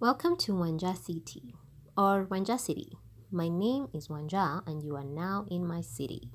Welcome 0.00 0.36
to 0.36 0.52
Wanja 0.52 0.96
City 0.96 1.56
or 1.96 2.24
Wanja 2.24 2.56
City. 2.56 2.96
My 3.32 3.48
name 3.48 3.88
is 3.92 4.06
Wanja 4.06 4.64
and 4.64 4.80
you 4.80 4.94
are 4.94 5.02
now 5.02 5.44
in 5.50 5.66
my 5.66 5.80
city. 5.80 6.30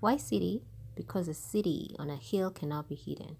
Why 0.00 0.16
city? 0.16 0.62
Because 0.96 1.28
a 1.28 1.34
city 1.34 1.94
on 1.98 2.08
a 2.08 2.16
hill 2.16 2.50
cannot 2.50 2.88
be 2.88 2.94
hidden. 2.94 3.36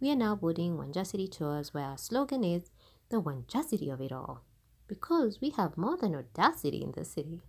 We 0.00 0.10
are 0.10 0.16
now 0.16 0.36
boarding 0.36 0.78
Wanja 0.78 1.06
City 1.06 1.28
tours 1.28 1.74
where 1.74 1.84
our 1.84 1.98
slogan 1.98 2.42
is 2.42 2.70
the 3.10 3.20
Wanja 3.20 3.62
City 3.62 3.90
of 3.90 4.00
it 4.00 4.10
all. 4.10 4.42
Because 4.86 5.38
we 5.38 5.50
have 5.50 5.76
more 5.76 5.98
than 5.98 6.14
audacity 6.14 6.82
in 6.82 6.92
this 6.92 7.12
city. 7.12 7.42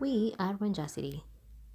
We 0.00 0.34
are 0.40 0.54
Wanja 0.54 0.90
City. 0.90 1.22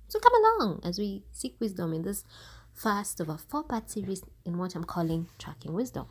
So 0.09 0.19
come 0.19 0.33
along 0.43 0.81
as 0.83 0.99
we 0.99 1.23
seek 1.31 1.55
wisdom 1.61 1.93
in 1.93 2.01
this 2.01 2.25
first 2.73 3.21
of 3.21 3.29
a 3.29 3.37
four 3.37 3.63
part 3.63 3.89
series 3.89 4.23
in 4.43 4.57
what 4.57 4.75
I'm 4.75 4.83
calling 4.83 5.29
Tracking 5.37 5.71
Wisdom. 5.71 6.07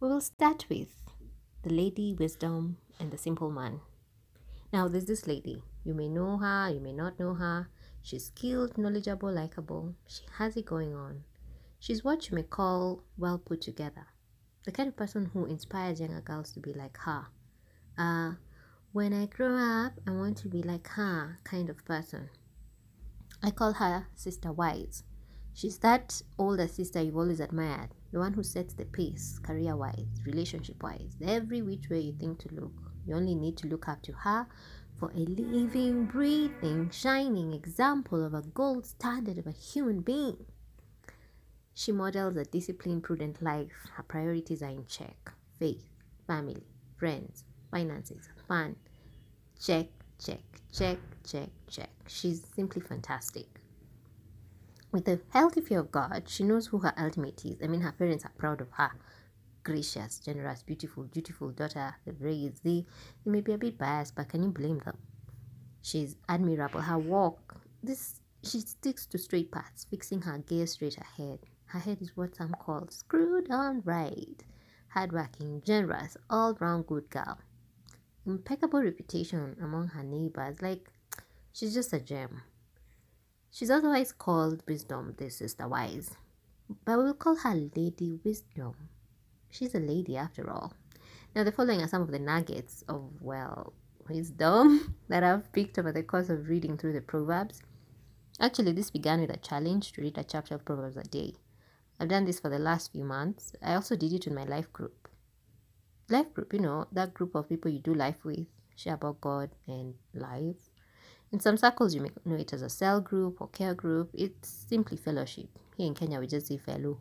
We 0.00 0.08
will 0.08 0.22
start 0.22 0.64
with 0.70 0.88
the 1.68 1.74
lady 1.74 2.14
wisdom 2.14 2.78
and 2.98 3.10
the 3.10 3.18
simple 3.18 3.50
man. 3.50 3.80
Now, 4.72 4.88
there's 4.88 5.04
this 5.04 5.26
lady. 5.26 5.62
You 5.84 5.94
may 5.94 6.08
know 6.08 6.38
her, 6.38 6.70
you 6.70 6.80
may 6.80 6.92
not 6.92 7.18
know 7.18 7.34
her. 7.34 7.68
She's 8.02 8.26
skilled, 8.26 8.78
knowledgeable, 8.78 9.32
likable. 9.32 9.94
She 10.06 10.22
has 10.38 10.56
it 10.56 10.66
going 10.66 10.94
on. 10.94 11.24
She's 11.78 12.02
what 12.02 12.28
you 12.28 12.36
may 12.36 12.42
call 12.42 13.02
well 13.16 13.38
put 13.38 13.60
together. 13.60 14.06
The 14.64 14.72
kind 14.72 14.88
of 14.88 14.96
person 14.96 15.30
who 15.32 15.44
inspires 15.46 16.00
younger 16.00 16.20
girls 16.20 16.52
to 16.52 16.60
be 16.60 16.72
like 16.72 16.96
her. 16.98 17.26
Uh, 17.96 18.32
when 18.92 19.12
I 19.12 19.26
grow 19.26 19.56
up, 19.56 19.92
I 20.06 20.12
want 20.12 20.38
to 20.38 20.48
be 20.48 20.62
like 20.62 20.88
her 20.88 21.38
kind 21.44 21.68
of 21.68 21.84
person. 21.84 22.30
I 23.42 23.50
call 23.50 23.74
her 23.74 24.06
Sister 24.14 24.52
Wise. 24.52 25.04
She's 25.54 25.78
that 25.78 26.22
older 26.38 26.68
sister 26.68 27.02
you've 27.02 27.16
always 27.16 27.40
admired, 27.40 27.90
the 28.12 28.18
one 28.18 28.32
who 28.32 28.42
sets 28.42 28.74
the 28.74 28.84
pace 28.86 29.38
career 29.38 29.76
wise, 29.76 30.06
relationship 30.24 30.82
wise, 30.82 31.16
every 31.22 31.62
which 31.62 31.90
way 31.90 32.00
you 32.00 32.12
think 32.12 32.38
to 32.40 32.54
look. 32.54 32.72
You 33.06 33.14
only 33.14 33.34
need 33.34 33.56
to 33.58 33.68
look 33.68 33.88
up 33.88 34.02
to 34.02 34.12
her 34.12 34.46
for 34.98 35.10
a 35.12 35.18
living, 35.18 36.06
breathing, 36.06 36.90
shining 36.90 37.52
example 37.52 38.24
of 38.24 38.34
a 38.34 38.42
gold 38.42 38.86
standard 38.86 39.38
of 39.38 39.46
a 39.46 39.52
human 39.52 40.00
being. 40.00 40.44
She 41.74 41.92
models 41.92 42.36
a 42.36 42.44
disciplined, 42.44 43.04
prudent 43.04 43.40
life. 43.40 43.88
Her 43.94 44.02
priorities 44.02 44.62
are 44.62 44.70
in 44.70 44.86
check 44.86 45.32
faith, 45.58 45.88
family, 46.26 46.62
friends, 46.96 47.44
finances, 47.70 48.28
fun. 48.46 48.76
Check, 49.60 49.86
check, 50.18 50.40
check, 50.72 50.98
check, 51.24 51.48
check. 51.68 51.90
She's 52.06 52.44
simply 52.54 52.80
fantastic 52.80 53.57
with 54.90 55.08
a 55.08 55.20
healthy 55.30 55.60
fear 55.60 55.80
of 55.80 55.92
God, 55.92 56.28
she 56.28 56.44
knows 56.44 56.66
who 56.68 56.78
her 56.78 56.94
ultimate 56.98 57.44
is. 57.44 57.58
I 57.62 57.66
mean, 57.66 57.82
her 57.82 57.92
parents 57.92 58.24
are 58.24 58.32
proud 58.38 58.60
of 58.60 58.70
her. 58.72 58.90
Gracious, 59.62 60.18
generous, 60.18 60.62
beautiful, 60.62 61.04
dutiful 61.04 61.50
daughter 61.50 61.94
they've 62.04 62.20
raised. 62.20 62.64
They, 62.64 62.86
they 63.24 63.30
may 63.30 63.40
be 63.42 63.52
a 63.52 63.58
bit 63.58 63.76
biased, 63.76 64.14
but 64.14 64.28
can 64.28 64.42
you 64.42 64.50
blame 64.50 64.78
them? 64.78 64.96
She's 65.82 66.16
admirable. 66.28 66.80
Her 66.80 66.98
walk, 66.98 67.56
this 67.82 68.20
she 68.42 68.60
sticks 68.60 69.04
to 69.06 69.18
straight 69.18 69.50
paths, 69.50 69.84
fixing 69.84 70.22
her 70.22 70.38
gaze 70.38 70.72
straight 70.72 70.96
ahead. 70.96 71.40
Her 71.66 71.80
head 71.80 72.00
is 72.00 72.16
what 72.16 72.36
some 72.36 72.54
call 72.54 72.88
screwed 72.88 73.50
on 73.50 73.82
right. 73.84 74.42
Hardworking, 74.88 75.62
generous, 75.66 76.16
all 76.30 76.54
round 76.54 76.86
good 76.86 77.10
girl. 77.10 77.38
Impeccable 78.26 78.82
reputation 78.82 79.56
among 79.60 79.88
her 79.88 80.02
neighbors. 80.02 80.62
Like, 80.62 80.90
she's 81.52 81.74
just 81.74 81.92
a 81.92 82.00
gem. 82.00 82.42
She's 83.50 83.70
otherwise 83.70 84.12
called 84.12 84.62
Wisdom, 84.68 85.14
the 85.16 85.30
sister 85.30 85.66
wise, 85.66 86.10
but 86.84 86.98
we'll 86.98 87.14
call 87.14 87.36
her 87.36 87.54
Lady 87.54 88.18
Wisdom. 88.24 88.74
She's 89.50 89.74
a 89.74 89.80
lady 89.80 90.16
after 90.16 90.48
all. 90.50 90.74
Now, 91.34 91.44
the 91.44 91.52
following 91.52 91.80
are 91.82 91.88
some 91.88 92.02
of 92.02 92.10
the 92.10 92.18
nuggets 92.18 92.84
of, 92.88 93.10
well, 93.20 93.72
wisdom 94.08 94.94
that 95.08 95.22
I've 95.22 95.52
picked 95.52 95.78
over 95.78 95.92
the 95.92 96.02
course 96.02 96.28
of 96.28 96.48
reading 96.48 96.76
through 96.76 96.92
the 96.94 97.00
Proverbs. 97.00 97.62
Actually, 98.40 98.72
this 98.72 98.90
began 98.90 99.20
with 99.20 99.30
a 99.30 99.36
challenge 99.36 99.92
to 99.92 100.02
read 100.02 100.18
a 100.18 100.24
chapter 100.24 100.54
of 100.54 100.64
Proverbs 100.64 100.96
a 100.96 101.02
day. 101.02 101.34
I've 101.98 102.08
done 102.08 102.24
this 102.24 102.40
for 102.40 102.48
the 102.48 102.58
last 102.58 102.92
few 102.92 103.04
months. 103.04 103.54
I 103.62 103.74
also 103.74 103.96
did 103.96 104.12
it 104.12 104.26
in 104.26 104.34
my 104.34 104.44
life 104.44 104.72
group. 104.72 105.08
Life 106.08 106.32
group, 106.32 106.52
you 106.52 106.60
know, 106.60 106.86
that 106.92 107.14
group 107.14 107.34
of 107.34 107.48
people 107.48 107.70
you 107.70 107.80
do 107.80 107.94
life 107.94 108.24
with, 108.24 108.46
share 108.76 108.94
about 108.94 109.20
God 109.20 109.50
and 109.66 109.94
life. 110.14 110.67
In 111.30 111.40
some 111.40 111.58
circles, 111.58 111.94
you 111.94 112.00
may 112.00 112.10
know 112.24 112.36
it 112.36 112.54
as 112.54 112.62
a 112.62 112.70
cell 112.70 113.02
group 113.02 113.40
or 113.40 113.48
care 113.48 113.74
group. 113.74 114.10
It's 114.14 114.48
simply 114.48 114.96
fellowship. 114.96 115.48
Here 115.76 115.86
in 115.86 115.94
Kenya, 115.94 116.20
we 116.20 116.26
just 116.26 116.46
say 116.46 116.56
fellow. 116.56 117.00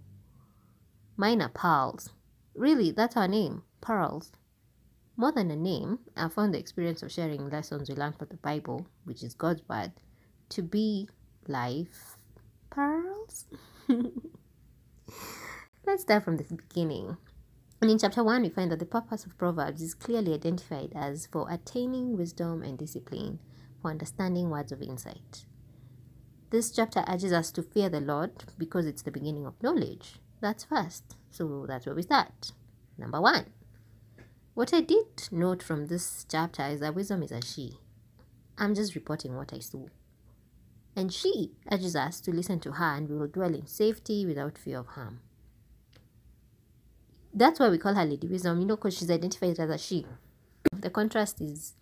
Mine 1.16 1.42
are 1.42 1.50
pals. 1.50 2.10
Really, 2.54 2.92
that's 2.92 3.16
our 3.16 3.28
name, 3.28 3.64
pearls. 3.80 4.34
More 5.16 5.32
than 5.32 5.50
a 5.50 5.56
name, 5.56 6.00
I 6.16 6.28
found 6.28 6.54
the 6.54 6.60
experience 6.60 7.02
of 7.02 7.12
sharing 7.12 7.50
lessons 7.50 7.90
we 7.90 7.96
learned 7.96 8.18
from 8.18 8.28
the 8.30 8.38
Bible, 8.38 8.86
which 9.06 9.24
is 9.24 9.34
God's 9.34 9.62
word, 9.70 9.94
to 10.50 10.62
be 10.62 11.08
life 11.48 12.18
pearls. 12.70 13.46
Let's 15.86 16.02
start 16.02 16.24
from 16.24 16.36
the 16.38 16.44
beginning. 16.44 17.16
And 17.82 17.90
in 17.90 17.98
chapter 17.98 18.24
1, 18.24 18.42
we 18.42 18.50
find 18.50 18.72
that 18.72 18.80
the 18.80 18.86
purpose 18.86 19.26
of 19.26 19.38
Proverbs 19.38 19.82
is 19.82 19.94
clearly 19.94 20.34
identified 20.34 20.92
as 20.94 21.28
for 21.28 21.50
attaining 21.50 22.18
wisdom 22.18 22.62
and 22.62 22.78
discipline 22.78 23.40
for 23.88 23.92
understanding 23.92 24.50
words 24.50 24.72
of 24.74 24.81
insight. 24.81 25.46
This 26.50 26.72
chapter 26.72 27.03
urges 27.08 27.31
us 27.31 27.52
to 27.52 27.64
fear 27.64 27.90
the 27.90 28.02
Lord 28.02 28.31
because 28.58 28.86
it's 28.86 29.02
the 29.02 29.12
beginning 29.12 29.46
of 29.46 29.62
knowledge. 29.64 30.16
That's 30.42 30.66
first. 30.66 31.16
So 31.31 31.66
that's 31.68 31.86
where 31.86 31.96
we 31.96 32.02
start. 32.02 32.52
Number 32.97 33.22
one. 33.22 33.46
What 34.53 34.74
I 34.74 34.81
did 34.81 35.30
note 35.31 35.64
from 35.64 35.88
this 35.88 36.26
chapter 36.30 36.64
is 36.64 36.80
that 36.80 36.96
wisdom 36.96 37.24
is 37.24 37.31
a 37.31 37.42
she. 37.42 37.78
I'm 38.58 38.76
just 38.76 38.96
reporting 38.96 39.36
what 39.36 39.53
I 39.53 39.59
saw. 39.59 39.86
And 40.96 41.14
she 41.14 41.52
urges 41.72 41.96
us 41.96 42.20
to 42.22 42.31
listen 42.31 42.59
to 42.62 42.74
her 42.74 42.96
and 42.97 43.08
we 43.08 43.18
will 43.18 43.28
dwell 43.28 43.53
in 43.53 43.68
safety 43.68 44.26
without 44.26 44.58
fear 44.58 44.80
of 44.80 44.88
harm. 44.88 45.20
That's 47.34 47.59
why 47.59 47.70
we 47.70 47.78
call 47.78 47.94
her 47.94 48.06
Lady 48.06 48.28
Wisdom, 48.28 48.59
you 48.59 48.66
know, 48.66 48.76
because 48.76 48.97
she's 48.97 49.12
identified 49.12 49.59
as 49.59 49.70
a 49.70 49.78
she. 49.78 50.06
The 50.74 50.90
contrast 50.90 51.40
is 51.40 51.74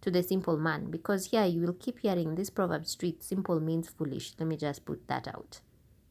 to 0.00 0.10
the 0.10 0.22
simple 0.22 0.56
man 0.56 0.90
because 0.90 1.26
here 1.26 1.44
you 1.44 1.60
will 1.60 1.74
keep 1.74 1.98
hearing 2.00 2.34
this 2.34 2.50
proverb 2.50 2.86
street 2.86 3.22
simple 3.22 3.60
means 3.60 3.88
foolish. 3.88 4.32
Let 4.38 4.48
me 4.48 4.56
just 4.56 4.84
put 4.84 5.06
that 5.08 5.28
out. 5.28 5.60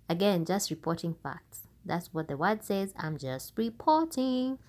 Again 0.07 0.45
just 0.45 0.69
reporting 0.69 1.15
facts. 1.21 1.67
That's 1.85 2.13
what 2.13 2.27
the 2.27 2.37
word 2.37 2.63
says. 2.63 2.93
I'm 2.97 3.17
just 3.17 3.53
reporting. 3.55 4.59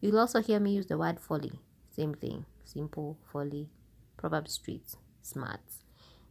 You'll 0.00 0.18
also 0.18 0.40
hear 0.40 0.60
me 0.60 0.72
use 0.72 0.86
the 0.86 0.98
word 0.98 1.20
folly. 1.20 1.52
Same 1.94 2.14
thing. 2.14 2.46
Simple 2.64 3.18
folly 3.32 3.68
proverb 4.16 4.48
streets 4.48 4.96
smarts 5.22 5.80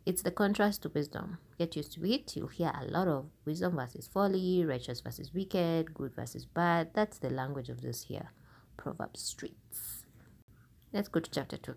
it's 0.09 0.23
the 0.23 0.31
contrast 0.31 0.81
to 0.81 0.89
wisdom. 0.89 1.37
Get 1.59 1.75
used 1.75 1.93
to 1.93 2.03
it. 2.11 2.35
You'll 2.35 2.47
hear 2.47 2.71
a 2.73 2.85
lot 2.85 3.07
of 3.07 3.27
wisdom 3.45 3.75
versus 3.75 4.07
folly 4.07 4.65
righteous 4.65 5.01
versus 5.01 5.33
wicked 5.35 5.93
good 5.93 6.15
versus 6.15 6.45
bad. 6.45 6.89
That's 6.95 7.19
the 7.19 7.29
language 7.29 7.69
of 7.69 7.81
this 7.81 8.03
here 8.03 8.31
proverb 8.75 9.15
streets. 9.17 10.05
Let's 10.91 11.09
go 11.09 11.19
to 11.19 11.29
chapter 11.29 11.57
2 11.57 11.75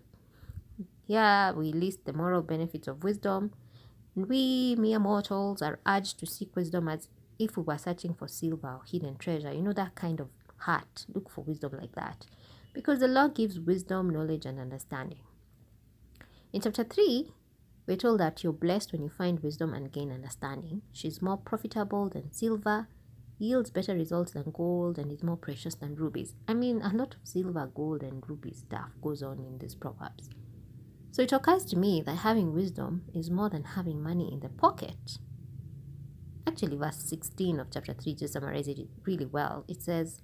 here 1.05 1.53
we 1.55 1.71
list 1.73 2.05
the 2.05 2.13
moral 2.13 2.41
benefits 2.41 2.87
of 2.87 3.03
wisdom. 3.03 3.51
We, 4.15 4.75
mere 4.77 4.99
mortals, 4.99 5.61
are 5.61 5.79
urged 5.85 6.19
to 6.19 6.25
seek 6.25 6.55
wisdom 6.55 6.87
as 6.87 7.09
if 7.39 7.57
we 7.57 7.63
were 7.63 7.77
searching 7.77 8.13
for 8.13 8.27
silver 8.27 8.67
or 8.67 8.81
hidden 8.89 9.17
treasure. 9.17 9.51
You 9.51 9.61
know, 9.61 9.73
that 9.73 9.95
kind 9.95 10.19
of 10.19 10.29
heart. 10.57 11.05
Look 11.13 11.29
for 11.29 11.41
wisdom 11.41 11.73
like 11.79 11.93
that. 11.95 12.25
Because 12.73 12.99
the 12.99 13.07
law 13.07 13.27
gives 13.27 13.59
wisdom, 13.59 14.09
knowledge, 14.09 14.45
and 14.45 14.59
understanding. 14.59 15.19
In 16.53 16.61
chapter 16.61 16.83
3, 16.83 17.31
we're 17.85 17.97
told 17.97 18.19
that 18.21 18.43
you're 18.43 18.53
blessed 18.53 18.93
when 18.93 19.01
you 19.03 19.09
find 19.09 19.41
wisdom 19.41 19.73
and 19.73 19.91
gain 19.91 20.11
understanding. 20.11 20.83
She's 20.91 21.21
more 21.21 21.37
profitable 21.37 22.09
than 22.09 22.31
silver, 22.31 22.87
yields 23.39 23.71
better 23.71 23.93
results 23.93 24.31
than 24.33 24.51
gold, 24.51 24.97
and 24.97 25.11
is 25.11 25.23
more 25.23 25.35
precious 25.35 25.75
than 25.75 25.95
rubies. 25.95 26.35
I 26.47 26.53
mean, 26.53 26.81
a 26.81 26.93
lot 26.93 27.15
of 27.15 27.27
silver, 27.27 27.69
gold, 27.73 28.03
and 28.03 28.23
ruby 28.27 28.53
stuff 28.53 28.91
goes 29.01 29.21
on 29.21 29.39
in 29.39 29.57
these 29.57 29.75
proverbs. 29.75 30.29
So 31.13 31.21
it 31.21 31.31
occurs 31.31 31.63
to 31.65 31.77
me 31.77 32.01
that 32.07 32.15
having 32.15 32.55
wisdom 32.55 33.03
is 33.13 33.29
more 33.29 33.47
than 33.47 33.63
having 33.63 34.01
money 34.01 34.33
in 34.33 34.39
the 34.39 34.49
pocket. 34.49 35.19
Actually, 36.47 36.75
verse 36.75 37.03
16 37.03 37.59
of 37.59 37.67
chapter 37.71 37.93
3 37.93 38.15
just 38.15 38.33
summarizes 38.33 38.79
it 38.79 38.87
really 39.05 39.27
well. 39.27 39.63
It 39.67 39.83
says, 39.83 40.23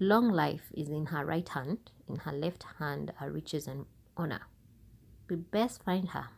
Long 0.00 0.30
life 0.30 0.72
is 0.72 0.88
in 0.88 1.04
her 1.06 1.26
right 1.26 1.46
hand, 1.46 1.90
in 2.08 2.16
her 2.16 2.32
left 2.32 2.64
hand 2.78 3.12
are 3.20 3.30
riches 3.30 3.66
and 3.66 3.84
honor. 4.16 4.40
We 5.28 5.36
best 5.36 5.84
find 5.84 6.08
her. 6.08 6.28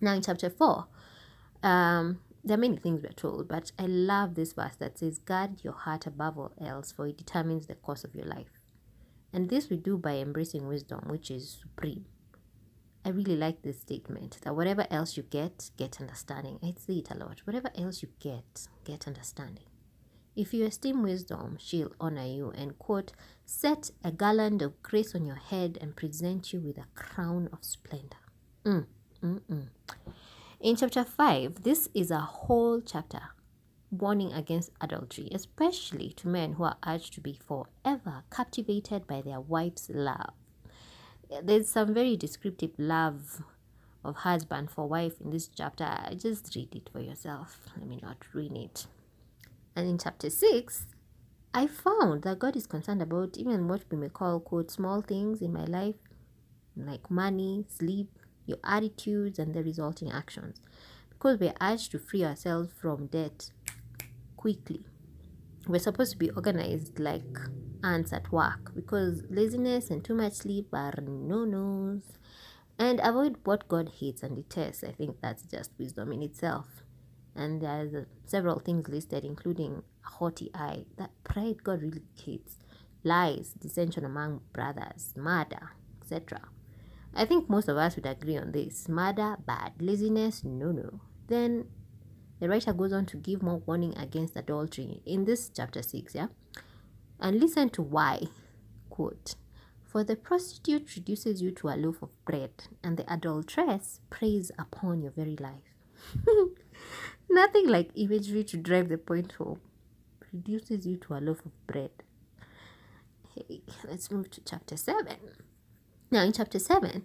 Now, 0.00 0.14
in 0.14 0.22
chapter 0.22 0.48
4, 0.48 0.86
um, 1.62 2.20
there 2.42 2.54
are 2.54 2.60
many 2.60 2.78
things 2.78 3.02
we're 3.02 3.12
told, 3.12 3.46
but 3.46 3.72
I 3.78 3.84
love 3.84 4.36
this 4.36 4.54
verse 4.54 4.76
that 4.76 4.98
says, 4.98 5.18
Guard 5.18 5.62
your 5.62 5.74
heart 5.74 6.06
above 6.06 6.38
all 6.38 6.52
else, 6.58 6.92
for 6.92 7.06
it 7.08 7.18
determines 7.18 7.66
the 7.66 7.74
course 7.74 8.04
of 8.04 8.14
your 8.14 8.26
life. 8.26 8.58
And 9.34 9.50
this 9.50 9.68
we 9.68 9.76
do 9.76 9.98
by 9.98 10.14
embracing 10.14 10.66
wisdom, 10.66 11.08
which 11.08 11.30
is 11.30 11.58
supreme. 11.60 12.06
I 13.04 13.10
really 13.10 13.36
like 13.36 13.62
this 13.62 13.80
statement 13.80 14.38
that 14.42 14.54
whatever 14.54 14.86
else 14.90 15.16
you 15.16 15.22
get, 15.22 15.70
get 15.76 16.00
understanding. 16.00 16.58
I 16.62 16.74
say 16.78 16.94
it 16.94 17.10
a 17.10 17.16
lot. 17.16 17.40
Whatever 17.44 17.70
else 17.76 18.02
you 18.02 18.08
get, 18.20 18.68
get 18.84 19.06
understanding. 19.06 19.64
If 20.36 20.54
you 20.54 20.64
esteem 20.66 21.02
wisdom, 21.02 21.56
she'll 21.58 21.92
honor 22.00 22.26
you 22.26 22.52
and 22.56 22.78
quote, 22.78 23.12
set 23.44 23.90
a 24.04 24.12
garland 24.12 24.62
of 24.62 24.80
grace 24.82 25.14
on 25.14 25.24
your 25.24 25.36
head 25.36 25.78
and 25.80 25.96
present 25.96 26.52
you 26.52 26.60
with 26.60 26.78
a 26.78 26.86
crown 26.94 27.48
of 27.52 27.64
splendor. 27.64 28.18
Mm, 28.64 28.86
mm, 29.22 29.40
mm. 29.40 29.68
In 30.60 30.76
chapter 30.76 31.04
5, 31.04 31.62
this 31.62 31.88
is 31.94 32.10
a 32.10 32.20
whole 32.20 32.80
chapter 32.80 33.20
warning 33.90 34.32
against 34.32 34.70
adultery, 34.80 35.28
especially 35.32 36.12
to 36.12 36.28
men 36.28 36.52
who 36.52 36.64
are 36.64 36.76
urged 36.86 37.14
to 37.14 37.20
be 37.20 37.38
forever 37.46 38.24
captivated 38.30 39.06
by 39.06 39.20
their 39.22 39.40
wife's 39.40 39.88
love. 39.92 40.34
There's 41.42 41.68
some 41.68 41.92
very 41.92 42.16
descriptive 42.16 42.70
love 42.78 43.42
of 44.04 44.16
husband 44.16 44.70
for 44.70 44.88
wife 44.88 45.20
in 45.20 45.30
this 45.30 45.48
chapter. 45.48 45.84
I 45.84 46.16
just 46.18 46.54
read 46.56 46.74
it 46.74 46.88
for 46.90 47.00
yourself. 47.00 47.60
Let 47.76 47.86
me 47.86 48.00
not 48.02 48.16
ruin 48.32 48.56
it. 48.56 48.86
And 49.76 49.86
in 49.86 49.98
chapter 49.98 50.30
6, 50.30 50.86
I 51.52 51.66
found 51.66 52.22
that 52.22 52.38
God 52.38 52.56
is 52.56 52.66
concerned 52.66 53.02
about 53.02 53.36
even 53.36 53.68
what 53.68 53.84
we 53.90 53.98
may 53.98 54.08
call, 54.08 54.40
quote, 54.40 54.70
small 54.70 55.02
things 55.02 55.42
in 55.42 55.52
my 55.52 55.64
life, 55.64 55.96
like 56.76 57.10
money, 57.10 57.64
sleep, 57.68 58.08
your 58.46 58.58
attitudes, 58.64 59.38
and 59.38 59.54
the 59.54 59.62
resulting 59.62 60.10
actions. 60.10 60.60
Because 61.10 61.38
we're 61.38 61.54
urged 61.60 61.90
to 61.92 61.98
free 61.98 62.24
ourselves 62.24 62.72
from 62.72 63.06
debt 63.06 63.50
quickly. 64.36 64.84
We're 65.68 65.78
supposed 65.78 66.12
to 66.12 66.16
be 66.18 66.30
organized 66.30 66.98
like 66.98 67.38
ants 67.84 68.14
at 68.14 68.32
work 68.32 68.74
because 68.74 69.22
laziness 69.28 69.90
and 69.90 70.02
too 70.02 70.14
much 70.14 70.32
sleep 70.32 70.68
are 70.72 70.94
no 71.02 71.44
nos. 71.44 72.02
And 72.78 73.00
avoid 73.02 73.36
what 73.44 73.68
God 73.68 73.90
hates 74.00 74.22
and 74.22 74.34
detests. 74.36 74.82
I 74.82 74.92
think 74.92 75.16
that's 75.20 75.42
just 75.42 75.72
wisdom 75.78 76.10
in 76.12 76.22
itself. 76.22 76.66
And 77.36 77.60
there's 77.60 77.92
uh, 77.94 78.04
several 78.24 78.60
things 78.60 78.88
listed, 78.88 79.24
including 79.24 79.82
a 80.06 80.08
haughty 80.08 80.50
eye, 80.54 80.86
that 80.96 81.10
pride 81.22 81.62
God 81.62 81.82
really 81.82 82.02
hates, 82.14 82.56
lies, 83.04 83.52
dissension 83.60 84.06
among 84.06 84.40
brothers, 84.54 85.12
murder, 85.16 85.72
etc. 86.00 86.40
I 87.14 87.26
think 87.26 87.50
most 87.50 87.68
of 87.68 87.76
us 87.76 87.96
would 87.96 88.06
agree 88.06 88.38
on 88.38 88.52
this. 88.52 88.88
Murder, 88.88 89.36
bad. 89.44 89.72
Laziness, 89.80 90.44
no, 90.44 90.72
no. 90.72 91.00
Then 91.26 91.66
the 92.40 92.48
writer 92.48 92.72
goes 92.72 92.92
on 92.92 93.06
to 93.06 93.16
give 93.16 93.42
more 93.42 93.58
warning 93.66 93.96
against 93.96 94.36
adultery 94.36 95.02
in 95.04 95.24
this 95.24 95.50
chapter 95.54 95.82
6, 95.82 96.14
yeah? 96.14 96.28
And 97.20 97.40
listen 97.40 97.70
to 97.70 97.82
why. 97.82 98.24
Quote, 98.90 99.34
For 99.84 100.04
the 100.04 100.16
prostitute 100.16 100.94
reduces 100.94 101.42
you 101.42 101.50
to 101.52 101.68
a 101.68 101.76
loaf 101.76 102.02
of 102.02 102.10
bread, 102.24 102.50
and 102.82 102.96
the 102.96 103.12
adulteress 103.12 104.00
preys 104.10 104.52
upon 104.58 105.02
your 105.02 105.12
very 105.12 105.36
life. 105.36 105.74
Nothing 107.30 107.68
like 107.68 107.90
imagery 107.94 108.44
to 108.44 108.56
drive 108.56 108.88
the 108.88 108.98
point 108.98 109.32
home. 109.32 109.60
Reduces 110.32 110.86
you 110.86 110.96
to 110.96 111.14
a 111.14 111.20
loaf 111.20 111.44
of 111.44 111.66
bread. 111.66 111.90
Hey, 113.34 113.62
let's 113.88 114.10
move 114.10 114.30
to 114.32 114.40
chapter 114.40 114.76
7. 114.76 115.16
Now, 116.10 116.22
in 116.22 116.32
chapter 116.32 116.58
7, 116.58 117.04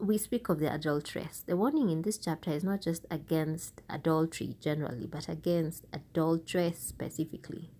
we 0.00 0.18
speak 0.18 0.48
of 0.48 0.58
the 0.58 0.72
adulteress. 0.72 1.42
The 1.46 1.56
warning 1.56 1.90
in 1.90 2.02
this 2.02 2.18
chapter 2.18 2.50
is 2.50 2.64
not 2.64 2.82
just 2.82 3.06
against 3.10 3.82
adultery 3.88 4.56
generally, 4.60 5.06
but 5.06 5.28
against 5.28 5.86
adulteress 5.92 6.78
specifically. 6.78 7.70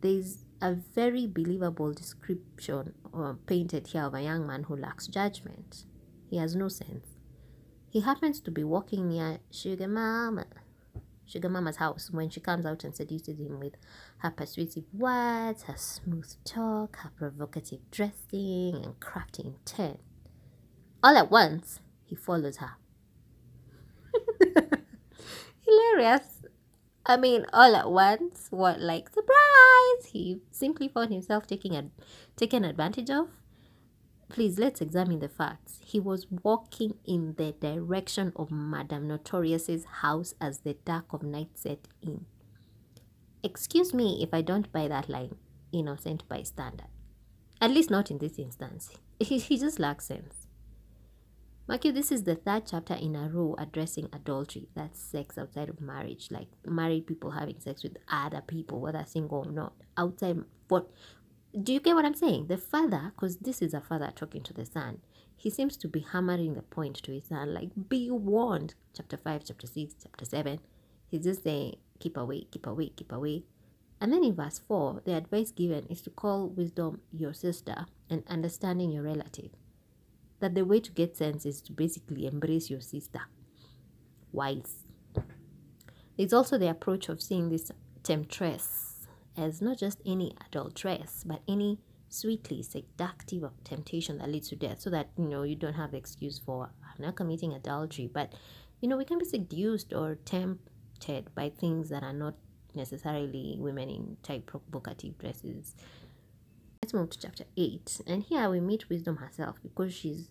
There's 0.00 0.44
a 0.60 0.74
very 0.74 1.26
believable 1.26 1.92
description 1.92 2.94
uh, 3.14 3.34
painted 3.46 3.88
here 3.88 4.04
of 4.04 4.14
a 4.14 4.22
young 4.22 4.46
man 4.46 4.64
who 4.64 4.76
lacks 4.76 5.06
judgment. 5.06 5.84
He 6.30 6.36
has 6.38 6.54
no 6.54 6.68
sense. 6.68 7.06
He 7.90 8.00
happens 8.00 8.40
to 8.40 8.50
be 8.50 8.64
walking 8.64 9.08
near 9.08 9.38
Sugar 9.50 9.88
Mama, 9.88 10.46
Sugar 11.24 11.48
Mama's 11.48 11.76
house 11.76 12.10
when 12.10 12.30
she 12.30 12.40
comes 12.40 12.64
out 12.64 12.84
and 12.84 12.94
seduces 12.94 13.38
him 13.38 13.60
with 13.60 13.74
her 14.18 14.30
persuasive 14.30 14.84
words, 14.92 15.64
her 15.64 15.76
smooth 15.76 16.32
talk, 16.44 16.96
her 16.96 17.10
provocative 17.16 17.80
dressing, 17.90 18.80
and 18.84 19.00
crafty 19.00 19.44
intent. 19.46 20.00
All 21.02 21.16
at 21.16 21.30
once, 21.30 21.80
he 22.04 22.16
follows 22.16 22.56
her. 22.56 22.72
Hilarious. 25.60 26.42
I 27.06 27.16
mean, 27.16 27.46
all 27.52 27.74
at 27.76 27.90
once, 27.90 28.48
what 28.50 28.80
like 28.80 29.08
surprise? 29.08 30.06
He 30.12 30.40
simply 30.50 30.88
found 30.88 31.12
himself 31.12 31.46
taking 31.46 31.74
a, 31.76 31.86
taken 32.36 32.64
advantage 32.64 33.10
of. 33.10 33.28
Please 34.28 34.58
let's 34.58 34.82
examine 34.82 35.20
the 35.20 35.28
facts. 35.28 35.80
He 35.82 35.98
was 36.00 36.26
walking 36.42 36.94
in 37.06 37.34
the 37.38 37.52
direction 37.52 38.32
of 38.36 38.50
Madame 38.50 39.08
Notorious's 39.08 39.84
house 40.02 40.34
as 40.40 40.60
the 40.60 40.74
dark 40.84 41.12
of 41.12 41.22
night 41.22 41.50
set 41.54 41.88
in. 42.02 42.26
Excuse 43.42 43.94
me 43.94 44.20
if 44.22 44.34
I 44.34 44.42
don't 44.42 44.70
buy 44.72 44.88
that 44.88 45.08
line, 45.08 45.36
innocent 45.72 46.28
bystander. 46.28 46.84
At 47.60 47.70
least 47.70 47.88
not 47.88 48.10
in 48.10 48.18
this 48.18 48.38
instance. 48.38 48.90
He, 49.20 49.38
he 49.38 49.58
just 49.58 49.80
lacks 49.80 50.06
sense. 50.06 50.47
Mark 51.68 51.84
you, 51.84 51.92
this 51.92 52.10
is 52.10 52.22
the 52.22 52.34
third 52.34 52.62
chapter 52.64 52.94
in 52.94 53.14
a 53.14 53.28
row 53.28 53.54
addressing 53.58 54.08
adultery. 54.14 54.70
That's 54.74 54.98
sex 54.98 55.36
outside 55.36 55.68
of 55.68 55.82
marriage, 55.82 56.28
like 56.30 56.48
married 56.64 57.06
people 57.06 57.32
having 57.32 57.60
sex 57.60 57.82
with 57.82 57.98
other 58.10 58.40
people, 58.40 58.80
whether 58.80 59.04
single 59.06 59.44
or 59.46 59.52
not. 59.52 59.74
Outside, 59.94 60.38
what? 60.68 60.88
Do 61.62 61.74
you 61.74 61.80
get 61.80 61.94
what 61.94 62.06
I'm 62.06 62.14
saying? 62.14 62.46
The 62.46 62.56
father, 62.56 63.12
because 63.14 63.36
this 63.36 63.60
is 63.60 63.74
a 63.74 63.82
father 63.82 64.10
talking 64.16 64.42
to 64.44 64.54
the 64.54 64.64
son, 64.64 65.02
he 65.36 65.50
seems 65.50 65.76
to 65.76 65.88
be 65.88 66.00
hammering 66.00 66.54
the 66.54 66.62
point 66.62 67.02
to 67.02 67.12
his 67.12 67.26
son, 67.26 67.52
like, 67.52 67.68
be 67.90 68.10
warned. 68.10 68.74
Chapter 68.96 69.18
5, 69.18 69.44
chapter 69.44 69.66
6, 69.66 69.94
chapter 70.02 70.24
7. 70.24 70.60
He's 71.10 71.24
just 71.24 71.44
saying, 71.44 71.76
keep 72.00 72.16
away, 72.16 72.46
keep 72.50 72.66
away, 72.66 72.92
keep 72.96 73.12
away. 73.12 73.44
And 74.00 74.10
then 74.10 74.24
in 74.24 74.34
verse 74.34 74.58
4, 74.66 75.02
the 75.04 75.12
advice 75.12 75.50
given 75.50 75.84
is 75.90 76.00
to 76.02 76.10
call 76.10 76.48
wisdom 76.48 77.02
your 77.12 77.34
sister 77.34 77.84
and 78.08 78.22
understanding 78.26 78.90
your 78.90 79.02
relative 79.02 79.50
that 80.40 80.54
the 80.54 80.64
way 80.64 80.80
to 80.80 80.90
get 80.92 81.16
sense 81.16 81.44
is 81.44 81.60
to 81.62 81.72
basically 81.72 82.26
embrace 82.26 82.70
your 82.70 82.80
sister. 82.80 83.22
Wise. 84.32 84.84
There's 86.16 86.32
also 86.32 86.58
the 86.58 86.70
approach 86.70 87.08
of 87.08 87.22
seeing 87.22 87.48
this 87.48 87.70
temptress 88.02 89.06
as 89.36 89.62
not 89.62 89.78
just 89.78 90.00
any 90.04 90.34
adulteress, 90.46 91.24
but 91.24 91.42
any 91.48 91.78
sweetly 92.08 92.62
seductive 92.62 93.42
of 93.42 93.52
temptation 93.64 94.18
that 94.18 94.28
leads 94.28 94.48
to 94.48 94.56
death, 94.56 94.80
so 94.80 94.90
that 94.90 95.10
you 95.16 95.26
know 95.26 95.42
you 95.42 95.54
don't 95.54 95.74
have 95.74 95.94
excuse 95.94 96.38
for 96.38 96.70
not 96.98 97.14
committing 97.14 97.52
adultery. 97.52 98.08
But 98.12 98.32
you 98.80 98.88
know 98.88 98.96
we 98.96 99.04
can 99.04 99.18
be 99.18 99.24
seduced 99.24 99.92
or 99.92 100.16
tempted 100.24 101.34
by 101.34 101.50
things 101.50 101.88
that 101.90 102.02
are 102.02 102.12
not 102.12 102.34
necessarily 102.74 103.56
women 103.58 103.88
in 103.88 104.16
tight 104.22 104.46
provocative 104.46 105.18
dresses 105.18 105.74
Let's 106.88 106.94
move 106.94 107.10
to 107.10 107.18
chapter 107.18 107.44
8. 107.56 108.02
And 108.06 108.22
here 108.22 108.48
we 108.48 108.60
meet 108.60 108.88
wisdom 108.88 109.16
herself 109.16 109.56
because 109.62 109.92
she's 109.92 110.30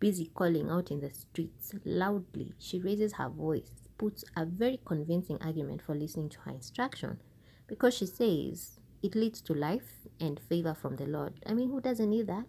busy 0.00 0.30
calling 0.34 0.70
out 0.70 0.90
in 0.90 1.00
the 1.00 1.10
streets 1.10 1.72
loudly. 1.84 2.52
She 2.58 2.80
raises 2.80 3.14
her 3.14 3.28
voice, 3.28 3.88
puts 3.98 4.24
a 4.36 4.44
very 4.44 4.80
convincing 4.84 5.38
argument 5.40 5.82
for 5.82 5.94
listening 5.94 6.28
to 6.30 6.40
her 6.40 6.52
instruction 6.52 7.20
because 7.66 7.94
she 7.94 8.06
says 8.06 8.78
it 9.02 9.14
leads 9.14 9.40
to 9.42 9.54
life 9.54 10.06
and 10.20 10.40
favor 10.48 10.74
from 10.74 10.96
the 10.96 11.06
Lord. 11.06 11.34
I 11.46 11.54
mean, 11.54 11.70
who 11.70 11.80
doesn't 11.80 12.10
need 12.10 12.26
that? 12.26 12.44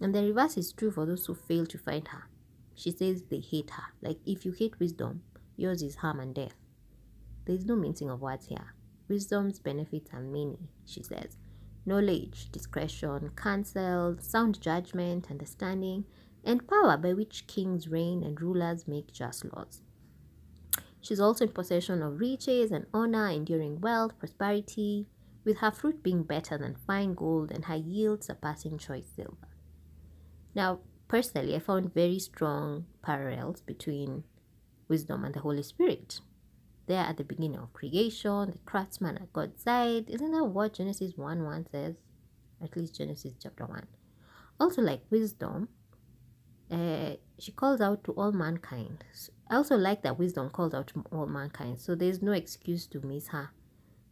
And 0.00 0.14
the 0.14 0.22
reverse 0.22 0.56
is 0.56 0.72
true 0.72 0.90
for 0.90 1.06
those 1.06 1.26
who 1.26 1.34
fail 1.34 1.66
to 1.66 1.78
find 1.78 2.08
her. 2.08 2.24
She 2.74 2.90
says 2.90 3.22
they 3.22 3.40
hate 3.40 3.70
her. 3.70 3.84
Like, 4.00 4.18
if 4.24 4.44
you 4.44 4.52
hate 4.52 4.78
wisdom, 4.80 5.22
yours 5.56 5.82
is 5.82 5.96
harm 5.96 6.20
and 6.20 6.34
death. 6.34 6.54
There 7.44 7.54
is 7.54 7.66
no 7.66 7.76
mincing 7.76 8.08
of 8.08 8.20
words 8.20 8.46
here. 8.46 8.74
Wisdom's 9.08 9.58
benefits 9.58 10.10
are 10.12 10.20
many, 10.20 10.56
she 10.86 11.02
says 11.02 11.36
knowledge, 11.86 12.50
discretion, 12.52 13.30
counsel, 13.36 14.16
sound 14.20 14.60
judgment, 14.60 15.26
understanding, 15.30 16.04
and 16.44 16.66
power 16.68 16.96
by 16.96 17.12
which 17.12 17.46
kings 17.46 17.88
reign 17.88 18.22
and 18.22 18.40
rulers 18.40 18.88
make 18.88 19.12
just 19.12 19.44
laws. 19.52 19.82
She's 21.00 21.20
also 21.20 21.46
in 21.46 21.52
possession 21.52 22.02
of 22.02 22.20
riches 22.20 22.70
and 22.70 22.86
honor, 22.92 23.28
enduring 23.28 23.80
wealth, 23.80 24.18
prosperity, 24.18 25.06
with 25.44 25.58
her 25.58 25.70
fruit 25.70 26.02
being 26.02 26.22
better 26.22 26.58
than 26.58 26.76
fine 26.86 27.14
gold 27.14 27.50
and 27.50 27.64
her 27.64 27.76
yield 27.76 28.22
surpassing 28.22 28.78
choice 28.78 29.06
silver. 29.16 29.48
Now, 30.54 30.80
personally, 31.08 31.54
I 31.54 31.60
found 31.60 31.94
very 31.94 32.18
strong 32.18 32.86
parallels 33.02 33.62
between 33.62 34.24
wisdom 34.88 35.24
and 35.24 35.34
the 35.34 35.40
Holy 35.40 35.62
Spirit 35.62 36.20
there 36.86 37.04
at 37.04 37.16
the 37.16 37.24
beginning 37.24 37.58
of 37.58 37.72
creation, 37.72 38.50
the 38.50 38.58
craftsman 38.66 39.16
at 39.16 39.32
God's 39.32 39.62
side. 39.62 40.10
Isn't 40.10 40.32
that 40.32 40.44
what 40.44 40.74
Genesis 40.74 41.16
1 41.16 41.44
1 41.44 41.66
says? 41.70 41.94
At 42.62 42.76
least 42.76 42.96
Genesis 42.96 43.32
chapter 43.40 43.64
1. 43.64 43.86
Also, 44.58 44.82
like 44.82 45.02
wisdom, 45.08 45.68
uh, 46.70 47.16
she 47.38 47.52
calls 47.52 47.80
out 47.80 48.04
to 48.04 48.12
all 48.12 48.32
mankind. 48.32 49.04
I 49.48 49.56
also 49.56 49.76
like 49.76 50.02
that 50.02 50.18
wisdom 50.18 50.50
calls 50.50 50.74
out 50.74 50.88
to 50.88 51.04
all 51.10 51.26
mankind, 51.26 51.80
so 51.80 51.94
there's 51.94 52.22
no 52.22 52.32
excuse 52.32 52.86
to 52.88 53.00
miss 53.00 53.28
her. 53.28 53.50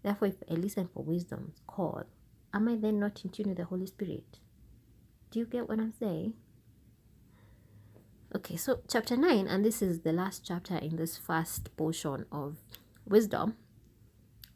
Therefore, 0.03 0.29
if 0.29 0.37
I 0.51 0.55
listen 0.55 0.89
for 0.93 1.03
wisdom's 1.05 1.61
call, 1.67 2.05
am 2.53 2.69
I 2.69 2.77
then 2.77 2.99
not 3.01 3.25
in 3.25 3.31
tune 3.31 3.49
with 3.49 3.59
the 3.59 3.65
Holy 3.65 3.87
Spirit? 3.87 4.39
Do 5.31 5.39
you 5.39 5.47
get 5.47 5.69
what 5.69 5.79
I'm 5.79 5.93
saying? 5.93 6.35
Okay, 8.35 8.57
so 8.57 8.81
chapter 8.89 9.17
9, 9.17 9.47
and 9.47 9.65
this 9.65 9.81
is 9.81 10.01
the 10.01 10.13
last 10.13 10.45
chapter 10.45 10.77
in 10.77 10.97
this 10.97 11.17
first 11.17 11.75
portion 11.77 12.27
of 12.31 12.57
wisdom. 13.07 13.57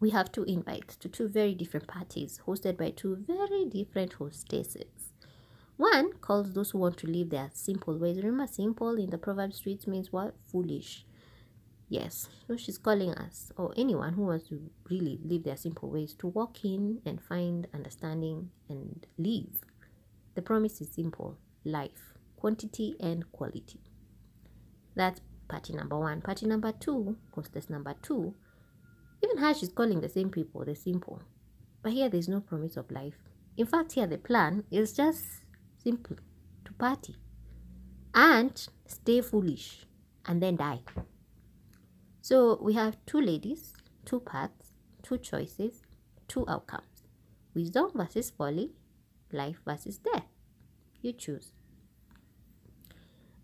we 0.00 0.10
have 0.10 0.32
two 0.32 0.42
invites 0.44 0.96
to 0.96 1.08
two 1.08 1.28
very 1.28 1.54
different 1.54 1.86
parties 1.86 2.40
hosted 2.46 2.76
by 2.76 2.90
two 2.90 3.16
very 3.26 3.64
different 3.64 4.14
hostesses. 4.14 5.01
One 5.76 6.12
calls 6.14 6.52
those 6.52 6.70
who 6.70 6.78
want 6.78 6.96
to 6.98 7.06
live 7.06 7.30
their 7.30 7.50
simple 7.52 7.98
ways. 7.98 8.18
Remember, 8.18 8.46
simple 8.46 8.96
in 8.96 9.10
the 9.10 9.18
proverb 9.18 9.52
streets 9.52 9.86
means 9.86 10.12
what? 10.12 10.34
Foolish. 10.50 11.04
Yes, 11.88 12.28
so 12.46 12.56
she's 12.56 12.78
calling 12.78 13.12
us, 13.12 13.52
or 13.56 13.74
anyone 13.76 14.14
who 14.14 14.22
wants 14.22 14.48
to 14.48 14.70
really 14.88 15.18
live 15.24 15.44
their 15.44 15.56
simple 15.56 15.90
ways, 15.90 16.14
to 16.14 16.28
walk 16.28 16.64
in 16.64 17.02
and 17.04 17.20
find 17.20 17.66
understanding 17.74 18.50
and 18.68 19.06
live. 19.18 19.60
The 20.34 20.42
promise 20.42 20.80
is 20.80 20.90
simple 20.90 21.36
life, 21.64 22.14
quantity, 22.36 22.96
and 22.98 23.30
quality. 23.32 23.80
That's 24.94 25.20
party 25.48 25.74
number 25.74 25.98
one. 25.98 26.22
Party 26.22 26.46
number 26.46 26.72
two, 26.72 27.16
hostess 27.34 27.68
number 27.68 27.94
two, 28.00 28.34
even 29.22 29.38
her, 29.38 29.54
she's 29.54 29.68
calling 29.68 30.00
the 30.00 30.08
same 30.08 30.30
people 30.30 30.64
the 30.64 30.74
simple. 30.74 31.22
But 31.82 31.92
here, 31.92 32.08
there's 32.08 32.28
no 32.28 32.40
promise 32.40 32.76
of 32.76 32.90
life. 32.90 33.18
In 33.56 33.66
fact, 33.66 33.92
here, 33.92 34.06
the 34.06 34.18
plan 34.18 34.64
is 34.70 34.92
just 34.92 35.24
simple 35.82 36.16
to 36.64 36.72
party 36.74 37.16
and 38.14 38.68
stay 38.86 39.20
foolish 39.20 39.86
and 40.26 40.42
then 40.42 40.56
die. 40.56 40.80
So 42.20 42.58
we 42.62 42.74
have 42.74 42.96
two 43.06 43.20
ladies, 43.20 43.72
two 44.04 44.20
paths, 44.20 44.72
two 45.02 45.18
choices, 45.18 45.82
two 46.28 46.44
outcomes 46.48 46.86
wisdom 47.54 47.90
versus 47.94 48.30
folly, 48.30 48.70
life 49.30 49.60
versus 49.66 49.98
death. 49.98 50.24
You 51.02 51.12
choose. 51.12 51.52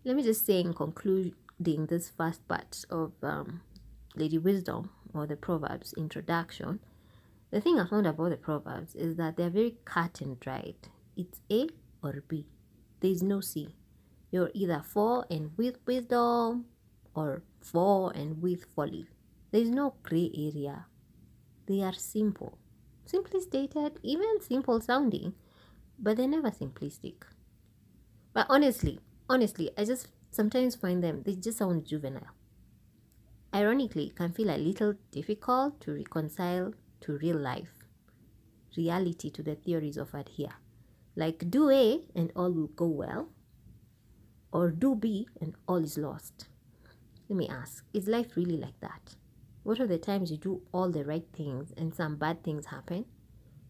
Let 0.03 0.15
me 0.15 0.23
just 0.23 0.45
say 0.45 0.61
in 0.61 0.73
concluding 0.73 1.33
this 1.59 2.09
first 2.09 2.47
part 2.47 2.85
of 2.89 3.11
um, 3.21 3.61
Lady 4.15 4.37
Wisdom 4.37 4.89
or 5.13 5.27
the 5.27 5.35
Proverbs 5.35 5.93
introduction, 5.93 6.79
the 7.51 7.61
thing 7.61 7.79
I 7.79 7.85
found 7.85 8.07
about 8.07 8.29
the 8.29 8.37
Proverbs 8.37 8.95
is 8.95 9.17
that 9.17 9.37
they're 9.37 9.49
very 9.49 9.75
cut 9.85 10.21
and 10.21 10.39
dried. 10.39 10.87
It's 11.17 11.41
A 11.51 11.67
or 12.03 12.23
B. 12.27 12.45
There 12.99 13.11
is 13.11 13.23
no 13.23 13.41
C. 13.41 13.75
You're 14.31 14.51
either 14.53 14.83
for 14.85 15.25
and 15.29 15.51
with 15.57 15.77
wisdom 15.85 16.65
or 17.15 17.43
for 17.61 18.11
and 18.13 18.41
with 18.41 18.65
folly. 18.75 19.07
There 19.51 19.61
is 19.61 19.69
no 19.69 19.95
gray 20.03 20.31
area. 20.35 20.85
They 21.65 21.81
are 21.81 21.93
simple. 21.93 22.57
Simply 23.05 23.41
stated, 23.41 23.99
even 24.03 24.41
simple 24.41 24.79
sounding, 24.81 25.33
but 25.97 26.17
they're 26.17 26.27
never 26.27 26.51
simplistic. 26.51 27.23
But 28.33 28.45
honestly, 28.49 28.99
honestly, 29.27 29.71
I 29.77 29.85
just 29.85 30.07
sometimes 30.29 30.75
find 30.75 31.03
them, 31.03 31.23
they 31.25 31.33
just 31.35 31.57
sound 31.57 31.85
juvenile. 31.85 32.35
Ironically, 33.53 34.13
can 34.15 34.31
feel 34.31 34.51
a 34.51 34.57
little 34.57 34.93
difficult 35.11 35.81
to 35.81 35.93
reconcile 35.93 36.73
to 37.01 37.17
real 37.17 37.37
life, 37.37 37.73
reality 38.77 39.31
to 39.31 39.41
the 39.41 39.55
theories 39.55 39.97
offered 39.97 40.29
here. 40.29 40.53
Like 41.15 41.49
do 41.49 41.69
A 41.69 42.01
and 42.15 42.31
all 42.35 42.51
will 42.51 42.67
go 42.67 42.87
well, 42.87 43.29
or 44.51 44.71
do 44.71 44.95
B 44.95 45.27
and 45.41 45.55
all 45.67 45.83
is 45.83 45.97
lost. 45.97 46.47
Let 47.27 47.37
me 47.37 47.47
ask 47.47 47.83
is 47.93 48.07
life 48.07 48.35
really 48.35 48.57
like 48.57 48.79
that? 48.81 49.15
What 49.63 49.79
are 49.79 49.87
the 49.87 49.97
times 49.97 50.31
you 50.31 50.37
do 50.37 50.61
all 50.73 50.89
the 50.89 51.03
right 51.03 51.25
things 51.33 51.73
and 51.77 51.93
some 51.93 52.15
bad 52.15 52.43
things 52.43 52.67
happen? 52.67 53.05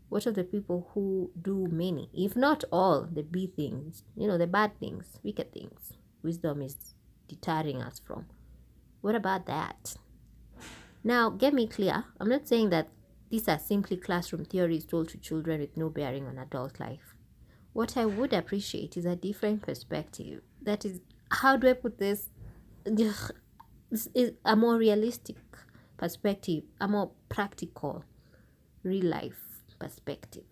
What 0.09 0.25
are 0.25 0.31
the 0.31 0.43
people 0.43 0.89
who 0.93 1.31
do 1.39 1.67
many, 1.71 2.09
if 2.13 2.35
not 2.35 2.63
all, 2.71 3.07
the 3.11 3.21
B 3.21 3.51
things, 3.55 4.03
you 4.15 4.27
know, 4.27 4.37
the 4.37 4.47
bad 4.47 4.79
things, 4.79 5.19
wicked 5.23 5.53
things, 5.53 5.93
wisdom 6.23 6.61
is 6.61 6.95
deterring 7.27 7.81
us 7.81 7.99
from? 7.99 8.25
What 9.01 9.15
about 9.15 9.45
that? 9.45 9.95
Now, 11.03 11.29
get 11.29 11.53
me 11.53 11.67
clear. 11.67 12.05
I'm 12.19 12.29
not 12.29 12.47
saying 12.47 12.69
that 12.71 12.89
these 13.29 13.47
are 13.47 13.59
simply 13.59 13.97
classroom 13.97 14.45
theories 14.45 14.85
told 14.85 15.09
to 15.09 15.17
children 15.17 15.61
with 15.61 15.77
no 15.77 15.89
bearing 15.89 16.27
on 16.27 16.37
adult 16.37 16.79
life. 16.79 17.08
What 17.73 17.95
I 17.97 18.05
would 18.05 18.33
appreciate 18.33 18.97
is 18.97 19.05
a 19.05 19.15
different 19.15 19.61
perspective. 19.61 20.41
That 20.61 20.85
is, 20.85 20.99
how 21.31 21.55
do 21.57 21.69
I 21.69 21.73
put 21.73 21.97
this? 21.97 22.29
This 22.83 23.31
is 24.13 24.33
a 24.43 24.55
more 24.55 24.77
realistic 24.77 25.37
perspective, 25.97 26.63
a 26.81 26.87
more 26.87 27.11
practical, 27.29 28.03
real 28.83 29.05
life 29.05 29.63
perspective. 29.79 30.43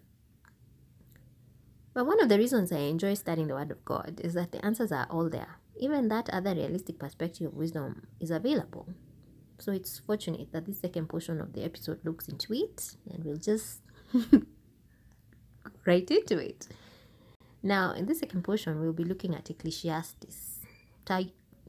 But 1.94 2.06
one 2.06 2.22
of 2.22 2.30
the 2.30 2.38
reasons 2.38 2.72
I 2.72 2.78
enjoy 2.80 3.16
studying 3.16 3.48
the 3.48 3.56
Word 3.56 3.72
of 3.72 3.84
God 3.84 4.22
is 4.24 4.36
that 4.36 4.52
the 4.52 4.64
answers 4.64 4.92
are 4.92 5.08
all 5.10 5.30
there. 5.30 5.58
Even 5.80 6.10
that 6.10 6.30
other 6.30 6.54
realistic 6.54 7.00
perspective 7.00 7.48
of 7.48 7.54
wisdom 7.56 8.08
is 8.20 8.30
available. 8.30 8.88
So 9.60 9.72
it's 9.72 9.98
fortunate 9.98 10.52
that 10.52 10.66
this 10.66 10.80
second 10.80 11.08
portion 11.08 11.42
of 11.42 11.54
the 11.54 11.64
episode 11.64 12.00
looks 12.04 12.28
into 12.28 12.54
it 12.54 12.96
and 13.10 13.24
we'll 13.24 13.38
just 13.38 13.82
right 15.86 16.10
into 16.12 16.38
it. 16.38 16.68
Now, 17.64 17.92
in 17.94 18.06
this 18.06 18.20
second 18.20 18.44
portion, 18.44 18.80
we'll 18.80 18.94
be 18.94 19.04
looking 19.04 19.34
at 19.36 19.50
Ecclesiastes, 19.50 20.60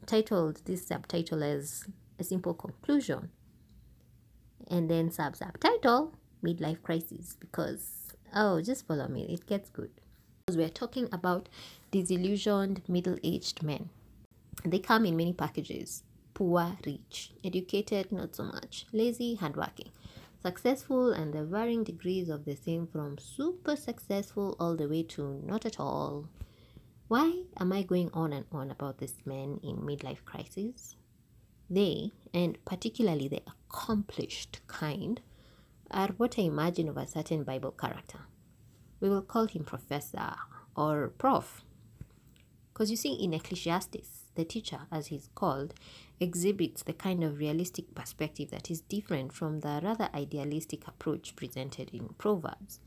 titled 0.07 0.63
this 0.65 0.87
subtitle 0.87 1.43
as 1.43 1.85
a 2.19 2.25
simple 2.25 2.55
conclusion 2.55 3.31
and 4.71 4.91
then 4.91 5.11
sub 5.11 5.37
subtitle 5.37 6.15
midlife 6.43 6.83
crisis 6.83 7.37
because 7.39 8.15
oh 8.35 8.61
just 8.61 8.87
follow 8.87 9.09
me 9.09 9.23
it 9.33 9.47
gets 9.47 9.71
good. 9.71 9.91
Because 10.47 10.57
we're 10.57 10.69
talking 10.69 11.09
about 11.13 11.49
disillusioned 11.91 12.83
middle-aged 12.89 13.63
men. 13.63 13.91
They 14.65 14.79
come 14.79 15.05
in 15.05 15.17
many 15.17 15.33
packages. 15.33 16.03
Poor 16.35 16.77
rich 16.87 17.33
educated 17.45 18.11
not 18.13 18.35
so 18.35 18.45
much. 18.45 18.87
Lazy 18.93 19.35
hardworking 19.35 19.91
successful 20.43 21.13
and 21.13 21.33
the 21.33 21.45
varying 21.45 21.85
degrees 21.85 22.29
of 22.29 22.45
the 22.45 22.57
same 22.57 22.87
from 22.87 23.19
super 23.19 23.77
successful 23.77 24.57
all 24.61 24.77
the 24.77 24.89
way 24.89 25.03
to 25.03 25.43
not 25.45 25.67
at 25.67 25.81
all 25.81 26.29
why 27.09 27.45
am 27.59 27.73
I 27.73 27.85
going 27.85 28.11
on 28.13 28.35
and 28.35 28.45
on 28.53 28.71
about 28.71 28.99
these 28.99 29.17
men 29.25 29.61
in 29.63 29.79
midlife 29.79 30.27
crisis? 30.27 30.95
They, 31.71 32.13
and 32.35 32.63
particularly 32.67 33.29
the 33.29 33.41
accomplished 33.47 34.61
kind, 34.67 35.19
are 35.91 36.09
what 36.19 36.39
I 36.39 36.43
imagine 36.43 36.87
of 36.87 36.99
a 36.99 37.07
certain 37.07 37.45
Bible 37.45 37.71
character. 37.71 38.19
We 39.01 39.09
will 39.09 39.23
call 39.23 39.47
him 39.47 39.65
Professor 39.65 40.35
or 40.77 41.09
Prof. 41.17 41.65
Because 42.75 42.91
you 42.91 42.97
see, 42.99 43.15
in 43.15 43.33
Ecclesiastes, 43.33 44.18
the 44.39 44.45
teacher, 44.45 44.81
as 44.91 45.09
he's 45.09 45.29
called, 45.35 45.75
exhibits 46.21 46.85
the 46.85 46.93
kind 46.93 47.23
of 47.23 47.39
realistic 47.39 47.95
perspective 47.95 48.51
that 48.51 48.71
is 48.71 48.81
different 48.81 49.33
from 49.33 49.61
the 49.61 49.81
rather 49.83 50.09
idealistic 50.15 50.87
approach 50.87 51.37
presented 51.37 51.91
in 51.93 52.09
Proverbs. 52.17 52.81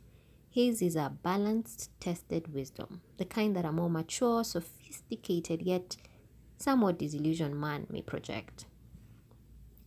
His 0.49 0.81
is 0.81 0.95
a 0.95 1.13
balanced, 1.21 1.89
tested 1.99 2.53
wisdom, 2.53 3.01
the 3.17 3.25
kind 3.25 3.55
that 3.55 3.65
a 3.65 3.71
more 3.71 3.89
mature, 3.89 4.43
sophisticated, 4.43 5.61
yet 5.61 5.97
somewhat 6.57 6.97
disillusioned 6.97 7.59
man 7.59 7.85
may 7.89 8.01
project. 8.01 8.65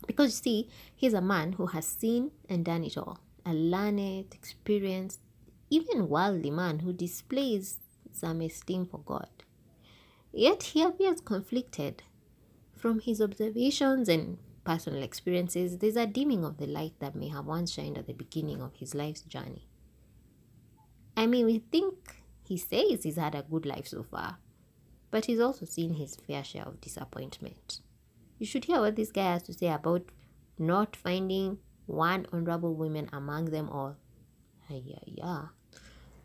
Because 0.06 0.26
you 0.26 0.42
see, 0.42 0.68
he's 0.94 1.14
a 1.14 1.20
man 1.20 1.54
who 1.54 1.66
has 1.66 1.86
seen 1.86 2.30
and 2.48 2.64
done 2.64 2.84
it 2.84 2.98
all, 2.98 3.18
a 3.46 3.54
learned, 3.54 4.34
experienced, 4.34 5.20
even 5.70 6.08
worldly 6.08 6.50
man 6.50 6.80
who 6.80 6.92
displays 6.92 7.78
some 8.12 8.42
esteem 8.42 8.84
for 8.84 8.98
God. 8.98 9.28
Yet 10.36 10.64
he 10.64 10.82
appears 10.82 11.20
conflicted. 11.20 12.02
From 12.74 12.98
his 12.98 13.22
observations 13.22 14.08
and 14.08 14.38
personal 14.64 15.02
experiences, 15.02 15.78
there's 15.78 15.96
a 15.96 16.06
dimming 16.06 16.44
of 16.44 16.58
the 16.58 16.66
light 16.66 16.94
that 16.98 17.14
may 17.14 17.28
have 17.28 17.46
once 17.46 17.72
shined 17.72 17.96
at 17.96 18.08
the 18.08 18.14
beginning 18.14 18.60
of 18.60 18.74
his 18.74 18.96
life's 18.96 19.22
journey. 19.22 19.68
I 21.16 21.26
mean, 21.26 21.46
we 21.46 21.60
think 21.60 22.16
he 22.42 22.56
says 22.56 23.04
he's 23.04 23.16
had 23.16 23.36
a 23.36 23.46
good 23.48 23.64
life 23.64 23.86
so 23.86 24.02
far, 24.02 24.38
but 25.12 25.26
he's 25.26 25.38
also 25.38 25.66
seen 25.66 25.94
his 25.94 26.16
fair 26.16 26.42
share 26.42 26.64
of 26.64 26.80
disappointment. 26.80 27.80
You 28.38 28.46
should 28.46 28.64
hear 28.64 28.80
what 28.80 28.96
this 28.96 29.12
guy 29.12 29.34
has 29.34 29.44
to 29.44 29.52
say 29.54 29.68
about 29.68 30.10
not 30.58 30.96
finding 30.96 31.58
one 31.86 32.26
honorable 32.32 32.74
woman 32.74 33.08
among 33.12 33.46
them 33.46 33.68
all. 33.70 33.96
Yeah, 34.68 34.98
yeah. 35.06 35.42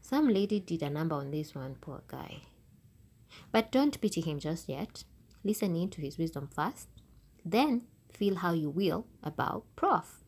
Some 0.01 0.29
lady 0.29 0.59
did 0.59 0.81
a 0.81 0.89
number 0.89 1.15
on 1.15 1.29
this 1.29 1.53
one, 1.53 1.75
poor 1.79 2.01
guy. 2.07 2.41
But 3.51 3.71
don't 3.71 3.99
pity 3.99 4.21
him 4.21 4.39
just 4.39 4.69
yet. 4.69 5.03
Listen 5.43 5.75
in 5.75 5.89
to 5.89 6.01
his 6.01 6.17
wisdom 6.17 6.49
first, 6.53 6.87
then 7.45 7.83
feel 8.11 8.35
how 8.35 8.53
you 8.53 8.69
will 8.69 9.07
about 9.23 9.63
Prof. 9.75 10.23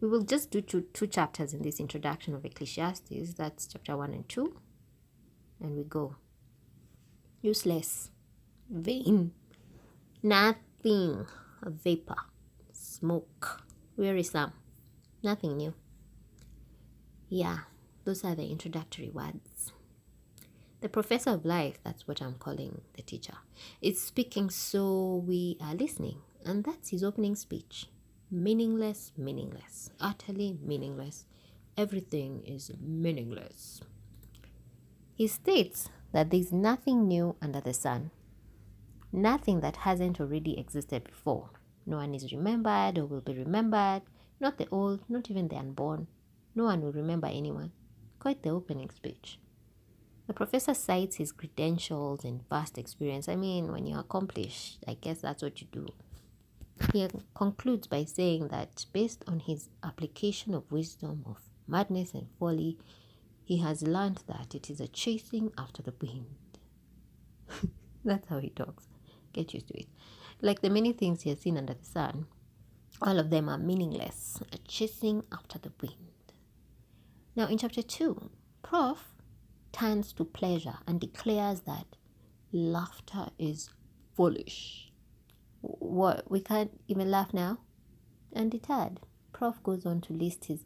We 0.00 0.08
will 0.08 0.22
just 0.22 0.50
do 0.50 0.60
two, 0.60 0.82
two 0.92 1.06
chapters 1.06 1.52
in 1.52 1.62
this 1.62 1.80
introduction 1.80 2.34
of 2.34 2.44
Ecclesiastes. 2.44 3.34
That's 3.34 3.66
chapter 3.66 3.96
1 3.96 4.12
and 4.12 4.28
2. 4.28 4.56
And 5.60 5.76
we 5.76 5.82
go. 5.84 6.16
Useless. 7.42 8.10
Vain. 8.70 9.32
Nothing. 10.22 11.26
A 11.62 11.70
vapor. 11.70 12.16
Smoke. 12.72 13.62
Wearisome. 13.96 14.52
Nothing 15.22 15.56
new. 15.56 15.74
Yeah, 17.28 17.58
those 18.04 18.24
are 18.24 18.34
the 18.34 18.46
introductory 18.46 19.10
words. 19.10 19.72
The 20.80 20.88
professor 20.88 21.30
of 21.30 21.44
life, 21.44 21.78
that's 21.82 22.06
what 22.06 22.22
I'm 22.22 22.34
calling 22.34 22.82
the 22.94 23.02
teacher, 23.02 23.34
is 23.82 24.00
speaking 24.00 24.48
so 24.48 25.24
we 25.26 25.56
are 25.60 25.74
listening. 25.74 26.18
And 26.44 26.62
that's 26.62 26.90
his 26.90 27.02
opening 27.02 27.34
speech. 27.34 27.88
Meaningless, 28.30 29.10
meaningless, 29.16 29.90
utterly 29.98 30.56
meaningless. 30.62 31.24
Everything 31.76 32.44
is 32.46 32.70
meaningless. 32.80 33.80
He 35.14 35.26
states 35.26 35.88
that 36.12 36.30
there 36.30 36.38
is 36.38 36.52
nothing 36.52 37.08
new 37.08 37.34
under 37.42 37.60
the 37.60 37.74
sun, 37.74 38.12
nothing 39.10 39.60
that 39.60 39.78
hasn't 39.78 40.20
already 40.20 40.58
existed 40.58 41.02
before. 41.02 41.50
No 41.86 41.96
one 41.96 42.14
is 42.14 42.32
remembered 42.32 42.98
or 42.98 43.06
will 43.06 43.20
be 43.20 43.32
remembered, 43.32 44.02
not 44.38 44.58
the 44.58 44.68
old, 44.70 45.00
not 45.08 45.28
even 45.28 45.48
the 45.48 45.56
unborn. 45.56 46.06
No 46.54 46.64
one 46.64 46.82
will 46.82 46.92
remember 46.92 47.26
anyone. 47.26 47.72
Quite 48.20 48.42
the 48.42 48.50
opening 48.50 48.90
speech. 48.90 49.40
The 50.28 50.34
professor 50.34 50.74
cites 50.74 51.16
his 51.16 51.32
credentials 51.32 52.22
and 52.22 52.46
vast 52.50 52.76
experience. 52.76 53.30
I 53.30 53.34
mean, 53.34 53.72
when 53.72 53.86
you're 53.86 54.00
accomplished, 54.00 54.84
I 54.86 54.92
guess 54.92 55.22
that's 55.22 55.42
what 55.42 55.62
you 55.62 55.66
do. 55.72 55.86
He 56.92 57.08
concludes 57.34 57.86
by 57.86 58.04
saying 58.04 58.48
that 58.48 58.84
based 58.92 59.24
on 59.26 59.40
his 59.40 59.70
application 59.82 60.54
of 60.54 60.70
wisdom 60.70 61.24
of 61.26 61.38
madness 61.66 62.12
and 62.12 62.28
folly, 62.38 62.78
he 63.42 63.56
has 63.60 63.80
learned 63.80 64.22
that 64.26 64.54
it 64.54 64.68
is 64.68 64.80
a 64.80 64.86
chasing 64.86 65.50
after 65.56 65.82
the 65.82 65.94
wind. 65.98 66.26
That's 68.04 68.28
how 68.28 68.38
he 68.38 68.50
talks. 68.50 68.86
Get 69.32 69.54
used 69.54 69.68
to 69.68 69.80
it. 69.80 69.86
Like 70.42 70.60
the 70.60 70.68
many 70.68 70.92
things 70.92 71.22
he 71.22 71.30
has 71.30 71.40
seen 71.40 71.56
under 71.56 71.72
the 71.72 71.84
sun, 71.84 72.26
all 73.00 73.18
of 73.18 73.30
them 73.30 73.48
are 73.48 73.56
meaningless, 73.56 74.42
a 74.52 74.58
chasing 74.58 75.24
after 75.32 75.58
the 75.58 75.72
wind. 75.80 76.12
Now, 77.34 77.46
in 77.46 77.56
chapter 77.56 77.82
2, 77.82 78.30
Prof 78.62 79.14
turns 79.72 80.12
to 80.14 80.24
pleasure 80.24 80.78
and 80.86 81.00
declares 81.00 81.60
that 81.60 81.86
laughter 82.52 83.30
is 83.38 83.70
foolish. 84.16 84.90
What? 85.60 86.30
We 86.30 86.40
can't 86.40 86.80
even 86.88 87.10
laugh 87.10 87.34
now? 87.34 87.58
Undeterred, 88.34 89.00
Prof 89.32 89.62
goes 89.62 89.86
on 89.86 90.00
to 90.02 90.12
list 90.12 90.46
his 90.46 90.64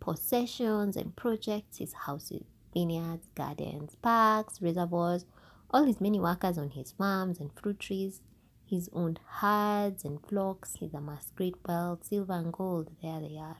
possessions 0.00 0.96
and 0.96 1.16
projects, 1.16 1.78
his 1.78 1.92
houses, 1.92 2.44
vineyards, 2.72 3.28
gardens, 3.34 3.96
parks, 4.02 4.60
reservoirs, 4.60 5.24
all 5.70 5.84
his 5.84 6.00
many 6.00 6.20
workers 6.20 6.58
on 6.58 6.70
his 6.70 6.92
farms 6.92 7.40
and 7.40 7.52
fruit 7.52 7.78
trees, 7.78 8.20
his 8.66 8.90
owned 8.92 9.20
herds 9.40 10.04
and 10.04 10.20
flocks, 10.26 10.76
his 10.76 10.94
amassed 10.94 11.34
great 11.34 11.54
wealth, 11.66 12.04
silver 12.04 12.34
and 12.34 12.52
gold, 12.52 12.90
there 13.02 13.20
they 13.20 13.36
are. 13.38 13.58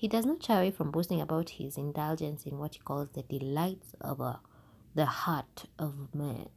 He 0.00 0.08
does 0.08 0.24
not 0.24 0.42
shy 0.42 0.54
away 0.56 0.70
from 0.70 0.90
boasting 0.90 1.20
about 1.20 1.50
his 1.50 1.76
indulgence 1.76 2.46
in 2.46 2.58
what 2.58 2.72
he 2.72 2.80
calls 2.80 3.10
the 3.10 3.22
delights 3.22 3.94
of 4.00 4.18
uh, 4.18 4.36
the 4.94 5.04
heart 5.04 5.66
of 5.78 6.14
man. 6.14 6.48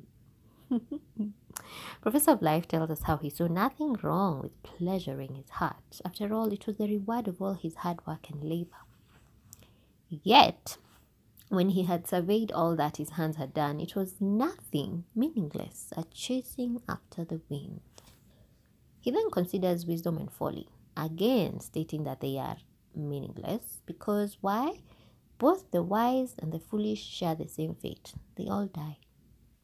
Professor 2.01 2.31
of 2.31 2.41
Life 2.41 2.69
tells 2.69 2.89
us 2.89 3.01
how 3.01 3.17
he 3.17 3.29
saw 3.29 3.47
nothing 3.47 3.97
wrong 4.01 4.41
with 4.41 4.63
pleasuring 4.63 5.35
his 5.35 5.49
heart. 5.49 5.99
After 6.05 6.33
all, 6.33 6.53
it 6.53 6.65
was 6.65 6.77
the 6.77 6.87
reward 6.87 7.27
of 7.27 7.41
all 7.41 7.55
his 7.55 7.75
hard 7.75 8.07
work 8.07 8.29
and 8.29 8.41
labor. 8.45 8.79
Yet, 10.07 10.77
when 11.49 11.67
he 11.71 11.83
had 11.83 12.07
surveyed 12.07 12.53
all 12.53 12.77
that 12.77 12.95
his 12.95 13.09
hands 13.09 13.35
had 13.35 13.53
done, 13.53 13.81
it 13.81 13.93
was 13.93 14.21
nothing, 14.21 15.03
meaningless, 15.13 15.91
a 15.97 16.05
chasing 16.13 16.81
after 16.87 17.25
the 17.25 17.41
wind. 17.49 17.81
He 19.01 19.11
then 19.11 19.29
considers 19.31 19.85
wisdom 19.85 20.15
and 20.15 20.31
folly, 20.31 20.69
again 20.95 21.59
stating 21.59 22.05
that 22.05 22.21
they 22.21 22.37
are 22.37 22.55
meaningless 22.95 23.81
because 23.85 24.37
why? 24.41 24.79
Both 25.37 25.71
the 25.71 25.83
wise 25.83 26.35
and 26.39 26.51
the 26.51 26.59
foolish 26.59 27.03
share 27.03 27.35
the 27.35 27.47
same 27.47 27.75
fate. 27.75 28.13
They 28.35 28.47
all 28.47 28.67
die. 28.67 28.97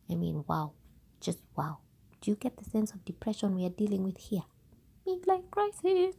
I 0.10 0.16
mean, 0.16 0.44
wow. 0.48 0.74
Just 1.22 1.40
wow. 1.56 1.80
Do 2.22 2.32
you 2.32 2.36
get 2.36 2.58
the 2.58 2.66
sense 2.70 2.92
of 2.92 3.06
depression 3.06 3.56
we 3.56 3.66
are 3.66 3.70
dealing 3.70 4.04
with 4.04 4.18
here? 4.18 4.44
Midlife 5.08 5.50
crisis. 5.52 6.16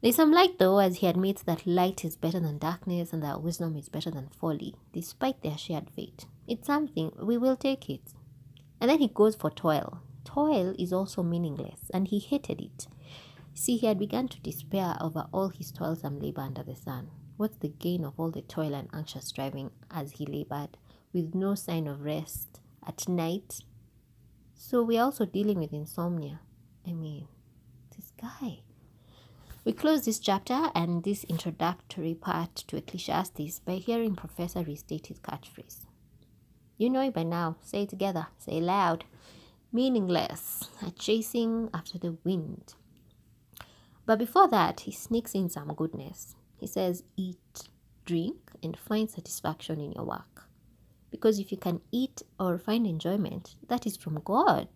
There's 0.00 0.16
some 0.16 0.32
light 0.32 0.58
though, 0.58 0.78
as 0.78 0.96
he 0.96 1.06
admits 1.06 1.42
that 1.42 1.66
light 1.66 2.04
is 2.04 2.16
better 2.16 2.40
than 2.40 2.58
darkness 2.58 3.12
and 3.12 3.22
that 3.22 3.42
wisdom 3.42 3.76
is 3.76 3.88
better 3.88 4.10
than 4.10 4.28
folly, 4.28 4.74
despite 4.92 5.42
their 5.42 5.56
shared 5.56 5.90
fate. 5.90 6.26
It's 6.48 6.66
something, 6.66 7.12
we 7.22 7.38
will 7.38 7.56
take 7.56 7.88
it. 7.88 8.00
And 8.80 8.90
then 8.90 8.98
he 8.98 9.06
goes 9.06 9.36
for 9.36 9.50
toil. 9.50 10.00
Toil 10.24 10.74
is 10.78 10.92
also 10.92 11.22
meaningless, 11.22 11.90
and 11.94 12.08
he 12.08 12.18
hated 12.18 12.60
it. 12.60 12.88
See, 13.54 13.76
he 13.76 13.86
had 13.86 13.98
begun 13.98 14.28
to 14.28 14.40
despair 14.40 14.96
over 15.00 15.26
all 15.32 15.48
his 15.48 15.70
toilsome 15.70 16.20
labor 16.20 16.42
under 16.42 16.62
the 16.62 16.76
sun. 16.76 17.10
What's 17.36 17.58
the 17.58 17.68
gain 17.68 18.04
of 18.04 18.18
all 18.18 18.30
the 18.30 18.42
toil 18.42 18.74
and 18.74 18.88
anxious 18.92 19.26
striving 19.26 19.70
as 19.90 20.12
he 20.12 20.26
labored, 20.26 20.76
with 21.12 21.34
no 21.34 21.54
sign 21.54 21.86
of 21.86 22.02
rest 22.02 22.60
at 22.86 23.08
night 23.08 23.60
so 24.64 24.80
we're 24.80 25.02
also 25.02 25.26
dealing 25.26 25.58
with 25.58 25.72
insomnia. 25.72 26.40
I 26.86 26.92
mean, 26.92 27.26
this 27.96 28.12
guy. 28.12 28.60
We 29.64 29.72
close 29.72 30.04
this 30.04 30.20
chapter 30.20 30.70
and 30.72 31.02
this 31.02 31.24
introductory 31.24 32.14
part 32.14 32.54
to 32.68 32.76
Ecclesiastes 32.76 33.58
by 33.58 33.74
hearing 33.74 34.14
Professor 34.14 34.62
restate 34.62 35.08
his 35.08 35.18
catchphrase. 35.18 35.86
You 36.78 36.90
know 36.90 37.02
it 37.02 37.12
by 37.12 37.24
now. 37.24 37.56
Say 37.60 37.82
it 37.82 37.88
together. 37.88 38.28
Say 38.38 38.58
it 38.58 38.62
loud. 38.62 39.04
Meaningless. 39.72 40.68
A 40.80 40.92
chasing 40.92 41.68
after 41.74 41.98
the 41.98 42.16
wind. 42.22 42.74
But 44.04 44.18
before 44.18 44.48
that, 44.48 44.80
he 44.80 44.92
sneaks 44.92 45.34
in 45.34 45.48
some 45.48 45.72
goodness. 45.74 46.34
He 46.56 46.66
says, 46.66 47.04
Eat, 47.16 47.68
drink, 48.04 48.50
and 48.62 48.76
find 48.76 49.08
satisfaction 49.10 49.80
in 49.80 49.92
your 49.92 50.04
work. 50.04 50.48
Because 51.10 51.38
if 51.38 51.52
you 51.52 51.58
can 51.58 51.80
eat 51.90 52.22
or 52.40 52.58
find 52.58 52.86
enjoyment, 52.86 53.56
that 53.68 53.86
is 53.86 53.96
from 53.96 54.20
God, 54.24 54.68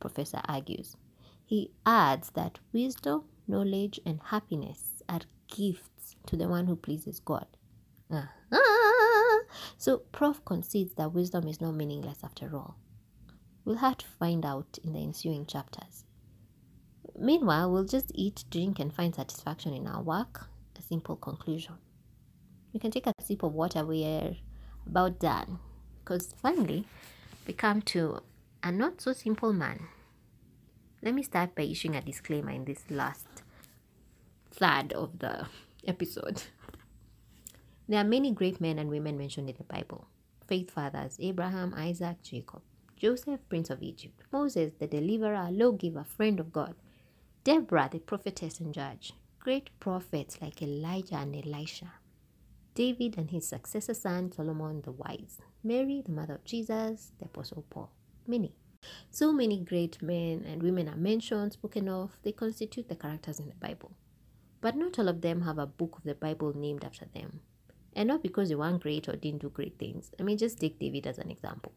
Professor 0.00 0.40
argues. 0.46 0.96
He 1.44 1.70
adds 1.86 2.30
that 2.30 2.58
wisdom, 2.72 3.24
knowledge, 3.46 4.00
and 4.04 4.20
happiness 4.24 5.02
are 5.08 5.20
gifts 5.48 6.16
to 6.26 6.36
the 6.36 6.48
one 6.48 6.66
who 6.66 6.76
pleases 6.76 7.20
God. 7.20 7.46
Uh-huh. 8.10 9.40
So, 9.78 9.98
Prof 10.12 10.44
concedes 10.44 10.94
that 10.94 11.12
wisdom 11.12 11.46
is 11.46 11.60
not 11.60 11.74
meaningless 11.74 12.18
after 12.24 12.54
all. 12.56 12.76
We'll 13.64 13.76
have 13.76 13.98
to 13.98 14.06
find 14.06 14.44
out 14.44 14.78
in 14.82 14.92
the 14.92 15.02
ensuing 15.02 15.46
chapters. 15.46 16.03
Meanwhile, 17.18 17.70
we'll 17.70 17.84
just 17.84 18.10
eat, 18.14 18.44
drink, 18.50 18.80
and 18.80 18.92
find 18.92 19.14
satisfaction 19.14 19.72
in 19.72 19.86
our 19.86 20.02
work. 20.02 20.48
A 20.78 20.82
simple 20.82 21.16
conclusion. 21.16 21.74
You 22.72 22.80
can 22.80 22.90
take 22.90 23.06
a 23.06 23.12
sip 23.22 23.42
of 23.42 23.54
water. 23.54 23.84
We're 23.84 24.36
about 24.86 25.20
done. 25.20 25.58
Because 26.00 26.34
finally, 26.42 26.86
we 27.46 27.54
come 27.54 27.82
to 27.82 28.20
a 28.62 28.72
not 28.72 29.00
so 29.00 29.12
simple 29.12 29.52
man. 29.52 29.88
Let 31.02 31.14
me 31.14 31.22
start 31.22 31.54
by 31.54 31.62
issuing 31.62 31.96
a 31.96 32.00
disclaimer 32.00 32.50
in 32.50 32.64
this 32.64 32.82
last 32.90 33.26
third 34.50 34.92
of 34.92 35.18
the 35.18 35.46
episode. 35.86 36.42
There 37.88 38.00
are 38.00 38.04
many 38.04 38.32
great 38.32 38.60
men 38.60 38.78
and 38.78 38.88
women 38.88 39.18
mentioned 39.18 39.50
in 39.50 39.56
the 39.56 39.64
Bible 39.64 40.08
faith 40.46 40.70
fathers 40.70 41.16
Abraham, 41.20 41.74
Isaac, 41.76 42.22
Jacob, 42.22 42.62
Joseph, 42.96 43.40
Prince 43.48 43.70
of 43.70 43.82
Egypt, 43.82 44.20
Moses, 44.32 44.72
the 44.78 44.86
deliverer, 44.86 45.48
lawgiver, 45.50 46.04
friend 46.04 46.40
of 46.40 46.52
God, 46.52 46.74
Deborah, 47.44 47.90
the 47.92 47.98
prophetess 47.98 48.58
and 48.58 48.72
judge, 48.72 49.12
great 49.38 49.68
prophets 49.78 50.38
like 50.40 50.62
Elijah 50.62 51.16
and 51.16 51.36
Elisha, 51.36 51.92
David 52.74 53.18
and 53.18 53.30
his 53.30 53.46
successor 53.46 53.92
son 53.92 54.32
Solomon 54.32 54.80
the 54.80 54.92
wise, 54.92 55.36
Mary, 55.62 56.02
the 56.02 56.10
mother 56.10 56.36
of 56.36 56.44
Jesus, 56.46 57.12
the 57.18 57.26
Apostle 57.26 57.66
Paul. 57.68 57.90
Many. 58.26 58.54
So 59.10 59.30
many 59.30 59.60
great 59.60 60.00
men 60.00 60.46
and 60.48 60.62
women 60.62 60.88
are 60.88 60.96
mentioned, 60.96 61.52
spoken 61.52 61.86
of, 61.86 62.16
they 62.22 62.32
constitute 62.32 62.88
the 62.88 62.96
characters 62.96 63.38
in 63.38 63.48
the 63.48 63.54
Bible. 63.56 63.92
But 64.62 64.74
not 64.74 64.98
all 64.98 65.08
of 65.08 65.20
them 65.20 65.42
have 65.42 65.58
a 65.58 65.66
book 65.66 65.98
of 65.98 66.04
the 66.04 66.14
Bible 66.14 66.54
named 66.56 66.82
after 66.82 67.04
them. 67.14 67.40
And 67.94 68.08
not 68.08 68.22
because 68.22 68.48
they 68.48 68.54
weren't 68.54 68.82
great 68.82 69.06
or 69.06 69.16
didn't 69.16 69.42
do 69.42 69.50
great 69.50 69.78
things. 69.78 70.12
I 70.18 70.22
mean, 70.22 70.38
just 70.38 70.58
take 70.58 70.78
David 70.78 71.06
as 71.06 71.18
an 71.18 71.30
example 71.30 71.72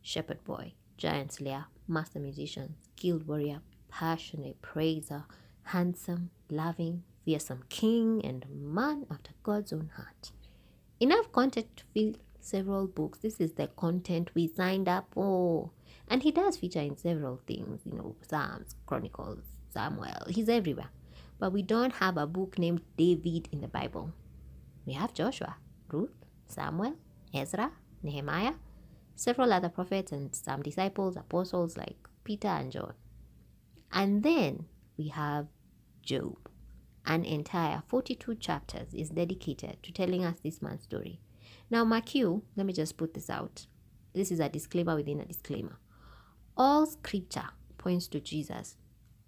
shepherd 0.00 0.44
boy, 0.44 0.74
giant 0.96 1.32
slayer, 1.32 1.66
master 1.88 2.20
musician, 2.20 2.76
skilled 2.96 3.26
warrior, 3.26 3.60
passionate 3.88 4.60
praiser, 4.62 5.24
handsome, 5.64 6.30
loving, 6.50 7.02
fearsome 7.24 7.64
king, 7.68 8.20
and 8.24 8.46
man 8.50 9.06
after 9.10 9.32
God's 9.42 9.72
own 9.72 9.90
heart. 9.96 10.32
Enough 11.00 11.30
content 11.32 11.76
to 11.76 11.84
fill 11.94 12.14
several 12.40 12.86
books. 12.86 13.18
This 13.18 13.40
is 13.40 13.52
the 13.52 13.68
content 13.68 14.30
we 14.34 14.48
signed 14.48 14.88
up 14.88 15.06
for. 15.12 15.70
And 16.08 16.22
he 16.22 16.32
does 16.32 16.56
feature 16.56 16.80
in 16.80 16.96
several 16.96 17.40
things, 17.46 17.82
you 17.84 17.92
know, 17.92 18.16
Psalms, 18.22 18.74
Chronicles, 18.86 19.42
Samuel. 19.68 20.26
He's 20.28 20.48
everywhere. 20.48 20.90
But 21.38 21.52
we 21.52 21.62
don't 21.62 21.92
have 21.94 22.16
a 22.16 22.26
book 22.26 22.58
named 22.58 22.80
David 22.96 23.48
in 23.52 23.60
the 23.60 23.68
Bible. 23.68 24.12
We 24.86 24.94
have 24.94 25.12
Joshua, 25.12 25.56
Ruth, 25.92 26.24
Samuel, 26.46 26.94
Ezra, 27.34 27.70
Nehemiah, 28.02 28.54
several 29.14 29.52
other 29.52 29.68
prophets, 29.68 30.12
and 30.12 30.34
some 30.34 30.62
disciples, 30.62 31.16
apostles 31.16 31.76
like 31.76 32.08
Peter 32.24 32.48
and 32.48 32.72
John. 32.72 32.94
And 33.92 34.22
then 34.22 34.66
we 34.96 35.08
have 35.08 35.46
Job 36.02 36.48
an 37.08 37.24
entire 37.24 37.82
42 37.88 38.34
chapters 38.34 38.92
is 38.92 39.08
dedicated 39.08 39.82
to 39.82 39.90
telling 39.90 40.24
us 40.26 40.36
this 40.42 40.60
man's 40.60 40.82
story. 40.82 41.20
Now, 41.70 41.82
mark 41.82 42.14
you, 42.14 42.42
let 42.54 42.66
me 42.66 42.74
just 42.74 42.98
put 42.98 43.14
this 43.14 43.30
out. 43.30 43.66
This 44.12 44.30
is 44.30 44.40
a 44.40 44.50
disclaimer 44.50 44.94
within 44.94 45.20
a 45.20 45.24
disclaimer. 45.24 45.78
All 46.54 46.84
scripture 46.84 47.48
points 47.78 48.08
to 48.08 48.20
Jesus. 48.20 48.76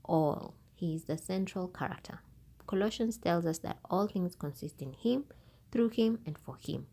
All. 0.04 0.54
He 0.74 0.94
is 0.94 1.04
the 1.04 1.16
central 1.16 1.68
character. 1.68 2.20
Colossians 2.66 3.16
tells 3.16 3.46
us 3.46 3.58
that 3.58 3.78
all 3.90 4.06
things 4.06 4.36
consist 4.36 4.82
in 4.82 4.92
Him, 4.92 5.24
through 5.72 5.90
Him, 5.90 6.18
and 6.26 6.38
for 6.38 6.56
Him. 6.60 6.86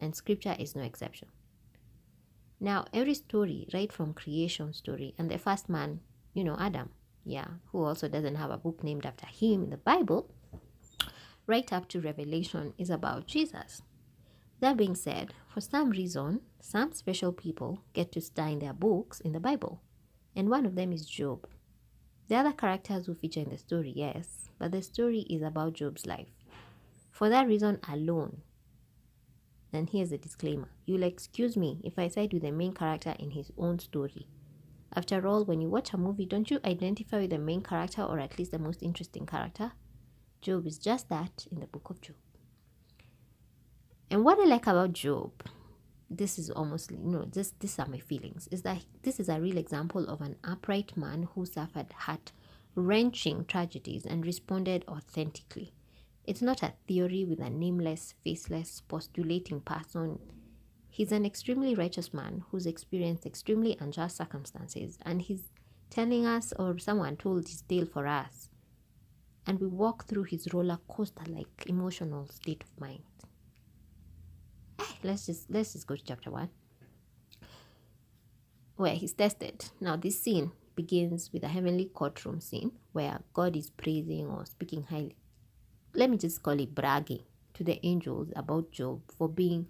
And 0.00 0.14
Scripture 0.14 0.56
is 0.58 0.74
no 0.74 0.82
exception. 0.82 1.28
Now, 2.60 2.86
every 2.92 3.14
story, 3.14 3.68
right 3.72 3.92
from 3.92 4.14
creation 4.14 4.72
story, 4.72 5.14
and 5.16 5.30
the 5.30 5.38
first 5.38 5.68
man, 5.68 6.00
you 6.32 6.44
know, 6.44 6.56
Adam, 6.58 6.90
yeah, 7.24 7.46
who 7.72 7.84
also 7.84 8.08
doesn't 8.08 8.36
have 8.36 8.50
a 8.50 8.58
book 8.58 8.82
named 8.82 9.06
after 9.06 9.26
him 9.26 9.64
in 9.64 9.70
the 9.70 9.76
Bible, 9.76 10.30
right 11.46 11.72
up 11.72 11.88
to 11.88 12.00
Revelation 12.00 12.74
is 12.78 12.90
about 12.90 13.26
Jesus. 13.26 13.82
That 14.60 14.76
being 14.76 14.94
said, 14.94 15.34
for 15.52 15.60
some 15.60 15.90
reason, 15.90 16.40
some 16.60 16.92
special 16.92 17.32
people 17.32 17.80
get 17.92 18.12
to 18.12 18.20
star 18.20 18.48
in 18.48 18.60
their 18.60 18.72
books 18.72 19.20
in 19.20 19.32
the 19.32 19.40
Bible, 19.40 19.80
and 20.34 20.48
one 20.48 20.64
of 20.64 20.74
them 20.74 20.92
is 20.92 21.06
Job. 21.06 21.46
The 22.28 22.36
other 22.36 22.52
characters 22.52 23.06
who 23.06 23.14
feature 23.14 23.40
in 23.40 23.50
the 23.50 23.58
story, 23.58 23.92
yes, 23.94 24.48
but 24.58 24.72
the 24.72 24.80
story 24.82 25.20
is 25.28 25.42
about 25.42 25.74
Job's 25.74 26.06
life. 26.06 26.28
For 27.10 27.28
that 27.28 27.46
reason 27.46 27.78
alone, 27.88 28.40
and 29.72 29.90
here's 29.90 30.10
the 30.10 30.18
disclaimer 30.18 30.68
you'll 30.86 31.02
excuse 31.02 31.56
me 31.56 31.80
if 31.84 31.98
I 31.98 32.08
side 32.08 32.32
with 32.32 32.42
the 32.42 32.52
main 32.52 32.72
character 32.72 33.14
in 33.18 33.32
his 33.32 33.50
own 33.58 33.78
story. 33.78 34.28
After 34.96 35.26
all, 35.26 35.44
when 35.44 35.60
you 35.60 35.68
watch 35.68 35.92
a 35.92 35.98
movie, 35.98 36.26
don't 36.26 36.50
you 36.50 36.60
identify 36.64 37.20
with 37.20 37.30
the 37.30 37.38
main 37.38 37.62
character 37.62 38.02
or 38.02 38.20
at 38.20 38.38
least 38.38 38.52
the 38.52 38.58
most 38.58 38.82
interesting 38.82 39.26
character? 39.26 39.72
Job 40.40 40.66
is 40.66 40.78
just 40.78 41.08
that 41.08 41.46
in 41.50 41.60
the 41.60 41.66
book 41.66 41.90
of 41.90 42.00
Job. 42.00 42.16
And 44.10 44.24
what 44.24 44.38
I 44.38 44.44
like 44.44 44.66
about 44.66 44.92
Job, 44.92 45.32
this 46.08 46.38
is 46.38 46.50
almost 46.50 46.92
you 46.92 46.98
know, 46.98 47.24
this 47.24 47.52
these 47.58 47.78
are 47.78 47.88
my 47.88 47.98
feelings, 47.98 48.48
is 48.52 48.62
that 48.62 48.84
this 49.02 49.18
is 49.18 49.28
a 49.28 49.40
real 49.40 49.58
example 49.58 50.06
of 50.08 50.20
an 50.20 50.36
upright 50.44 50.96
man 50.96 51.28
who 51.34 51.44
suffered 51.44 51.92
heart 51.92 52.30
wrenching 52.76 53.44
tragedies 53.46 54.04
and 54.04 54.24
responded 54.24 54.84
authentically. 54.86 55.72
It's 56.26 56.42
not 56.42 56.62
a 56.62 56.74
theory 56.86 57.24
with 57.24 57.40
a 57.40 57.50
nameless, 57.50 58.14
faceless, 58.22 58.82
postulating 58.86 59.60
person. 59.60 60.18
He's 60.94 61.10
an 61.10 61.26
extremely 61.26 61.74
righteous 61.74 62.14
man 62.14 62.44
who's 62.48 62.66
experienced 62.66 63.26
extremely 63.26 63.76
unjust 63.80 64.16
circumstances, 64.16 64.96
and 65.02 65.20
he's 65.20 65.50
telling 65.90 66.24
us, 66.24 66.52
or 66.56 66.78
someone 66.78 67.16
told 67.16 67.48
his 67.48 67.62
tale 67.62 67.84
for 67.84 68.06
us. 68.06 68.48
And 69.44 69.58
we 69.58 69.66
walk 69.66 70.06
through 70.06 70.22
his 70.22 70.54
roller 70.54 70.78
coaster 70.86 71.24
like 71.26 71.66
emotional 71.66 72.28
state 72.28 72.62
of 72.62 72.80
mind. 72.80 73.02
Let's 75.02 75.26
just 75.26 75.50
let's 75.50 75.72
just 75.72 75.88
go 75.88 75.96
to 75.96 76.04
chapter 76.04 76.30
one. 76.30 76.50
Where 78.76 78.94
he's 78.94 79.14
tested. 79.14 79.64
Now 79.80 79.96
this 79.96 80.22
scene 80.22 80.52
begins 80.76 81.32
with 81.32 81.42
a 81.42 81.48
heavenly 81.48 81.86
courtroom 81.86 82.40
scene 82.40 82.70
where 82.92 83.18
God 83.32 83.56
is 83.56 83.70
praising 83.70 84.28
or 84.28 84.46
speaking 84.46 84.84
highly 84.84 85.16
let 85.96 86.10
me 86.10 86.16
just 86.16 86.42
call 86.42 86.58
it 86.58 86.74
bragging 86.74 87.22
to 87.54 87.64
the 87.64 87.84
angels 87.86 88.32
about 88.34 88.72
Job 88.72 89.00
for 89.16 89.28
being, 89.28 89.68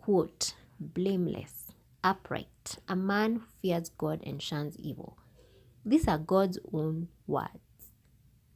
quote, 0.00 0.54
blameless, 0.80 1.72
upright, 2.02 2.78
a 2.88 2.96
man 2.96 3.36
who 3.36 3.42
fears 3.60 3.90
God 3.90 4.20
and 4.24 4.42
shuns 4.42 4.76
evil. 4.78 5.18
These 5.84 6.08
are 6.08 6.18
God's 6.18 6.58
own 6.72 7.08
words. 7.26 7.58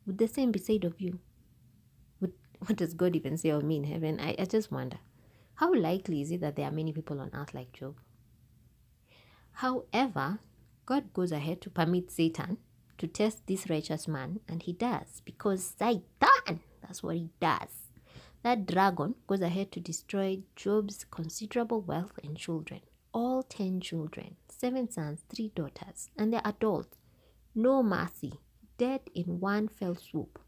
Would 0.06 0.18
the 0.18 0.28
same 0.28 0.52
be 0.52 0.58
said 0.58 0.84
of 0.84 1.00
you? 1.00 1.18
Would, 2.20 2.32
what 2.60 2.76
does 2.76 2.94
God 2.94 3.14
even 3.14 3.36
say 3.36 3.50
of 3.50 3.62
me 3.62 3.76
in 3.76 3.84
heaven? 3.84 4.20
I, 4.20 4.34
I 4.38 4.44
just 4.44 4.72
wonder. 4.72 4.98
How 5.56 5.72
likely 5.72 6.20
is 6.20 6.30
it 6.30 6.40
that 6.40 6.56
there 6.56 6.66
are 6.66 6.72
many 6.72 6.92
people 6.92 7.20
on 7.20 7.30
earth 7.32 7.54
like 7.54 7.72
Job? 7.72 7.96
However, 9.52 10.38
God 10.86 11.12
goes 11.12 11.30
ahead 11.30 11.60
to 11.62 11.70
permit 11.70 12.10
Satan 12.10 12.58
to 12.98 13.06
test 13.06 13.46
this 13.46 13.70
righteous 13.70 14.08
man, 14.08 14.40
and 14.48 14.62
he 14.62 14.72
does 14.72 15.22
because 15.24 15.74
Satan 15.78 16.60
that's 16.86 17.02
what 17.02 17.16
he 17.16 17.30
does. 17.40 17.83
That 18.44 18.66
dragon 18.66 19.14
goes 19.26 19.40
ahead 19.40 19.72
to 19.72 19.80
destroy 19.80 20.42
Job's 20.54 21.06
considerable 21.10 21.80
wealth 21.80 22.18
and 22.22 22.36
children. 22.36 22.80
All 23.14 23.42
ten 23.42 23.80
children, 23.80 24.36
seven 24.50 24.90
sons, 24.90 25.24
three 25.34 25.50
daughters, 25.54 26.10
and 26.18 26.30
they're 26.30 26.42
adults. 26.44 26.98
No 27.54 27.82
mercy, 27.82 28.34
dead 28.76 29.00
in 29.14 29.40
one 29.40 29.68
fell 29.68 29.94
swoop. 29.96 30.38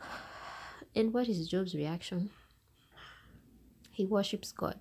and 0.94 1.12
what 1.12 1.28
is 1.28 1.48
Job's 1.48 1.74
reaction? 1.74 2.30
He 3.90 4.06
worships 4.06 4.52
God. 4.52 4.78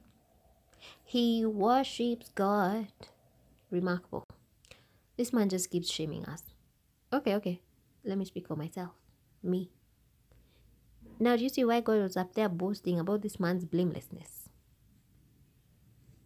He 1.03 1.43
worships 1.43 2.29
God. 2.35 2.89
Remarkable. 3.71 4.27
This 5.17 5.33
man 5.33 5.49
just 5.49 5.71
keeps 5.71 5.89
shaming 5.89 6.25
us. 6.25 6.43
Okay, 7.11 7.33
okay. 7.33 7.61
Let 8.05 8.19
me 8.19 8.25
speak 8.25 8.47
for 8.47 8.55
myself. 8.55 8.91
Me. 9.41 9.71
Now, 11.23 11.37
do 11.37 11.43
you 11.43 11.47
see 11.47 11.63
why 11.63 11.79
God 11.79 12.01
was 12.01 12.17
up 12.17 12.33
there 12.33 12.49
boasting 12.49 12.99
about 12.99 13.21
this 13.21 13.39
man's 13.39 13.63
blamelessness? 13.63 14.49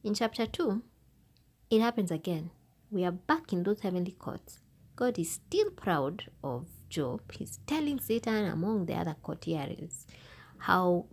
In 0.03 0.15
chapter 0.15 0.47
2, 0.47 0.81
it 1.69 1.81
happens 1.81 2.09
again. 2.09 2.49
We 2.89 3.05
are 3.05 3.11
back 3.11 3.53
in 3.53 3.61
those 3.61 3.81
heavenly 3.81 4.13
courts. 4.13 4.57
God 4.95 5.19
is 5.19 5.29
still 5.29 5.69
proud 5.69 6.23
of 6.43 6.65
Job. 6.89 7.21
He's 7.31 7.59
telling 7.67 7.99
Satan 7.99 8.45
among 8.45 8.87
the 8.87 8.95
other 8.95 9.15
courtiers 9.21 10.07
how 10.57 11.05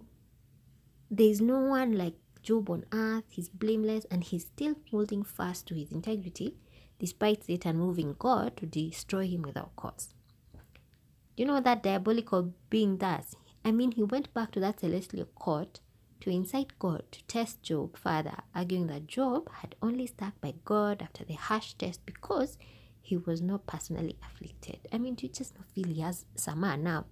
there 1.11 1.29
is 1.29 1.43
no 1.43 1.59
one 1.59 1.93
like 1.93 2.15
Job 2.43 2.71
on 2.71 2.87
earth. 2.91 3.25
He's 3.29 3.51
blameless 3.51 4.07
and 4.11 4.25
he's 4.25 4.47
still 4.47 4.77
holding 4.91 5.25
fast 5.25 5.67
to 5.67 5.75
his 5.75 5.93
integrity 5.93 6.57
despite 6.99 7.45
Satan 7.45 7.77
moving 7.77 8.17
God 8.19 8.57
to 8.57 8.65
destroy 8.65 9.27
him 9.27 9.43
without 9.43 9.77
cause. 9.77 10.15
Do 10.55 11.43
you 11.43 11.45
know 11.45 11.53
what 11.53 11.65
that 11.65 11.83
diabolical 11.83 12.55
being 12.71 12.97
does? 12.97 13.37
I 13.65 13.73
mean, 13.73 13.93
he 13.93 14.03
went 14.03 14.33
back 14.35 14.51
to 14.53 14.61
that 14.61 14.81
celestial 14.81 15.25
court 15.35 15.81
to 16.21 16.31
incite 16.31 16.79
God 16.79 17.05
to 17.13 17.25
test 17.25 17.63
Job 17.63 17.97
further, 17.97 18.37
arguing 18.55 18.87
that 18.89 19.07
Job 19.07 19.51
had 19.61 19.75
only 19.83 20.07
stuck 20.07 20.41
by 20.41 20.55
God 20.65 21.03
after 21.03 21.25
the 21.25 21.35
harsh 21.35 21.75
test 21.75 22.05
because 22.05 22.59
he 23.01 23.17
was 23.17 23.41
not 23.41 23.67
personally 23.67 24.17
afflicted. 24.25 24.79
I 24.93 24.99
mean, 24.99 25.15
do 25.15 25.27
you 25.27 25.33
just 25.33 25.55
not 25.57 25.69
feel 25.71 25.87
he 25.87 26.01
has 26.01 26.25
Sama 26.35 26.77
now? 26.77 27.07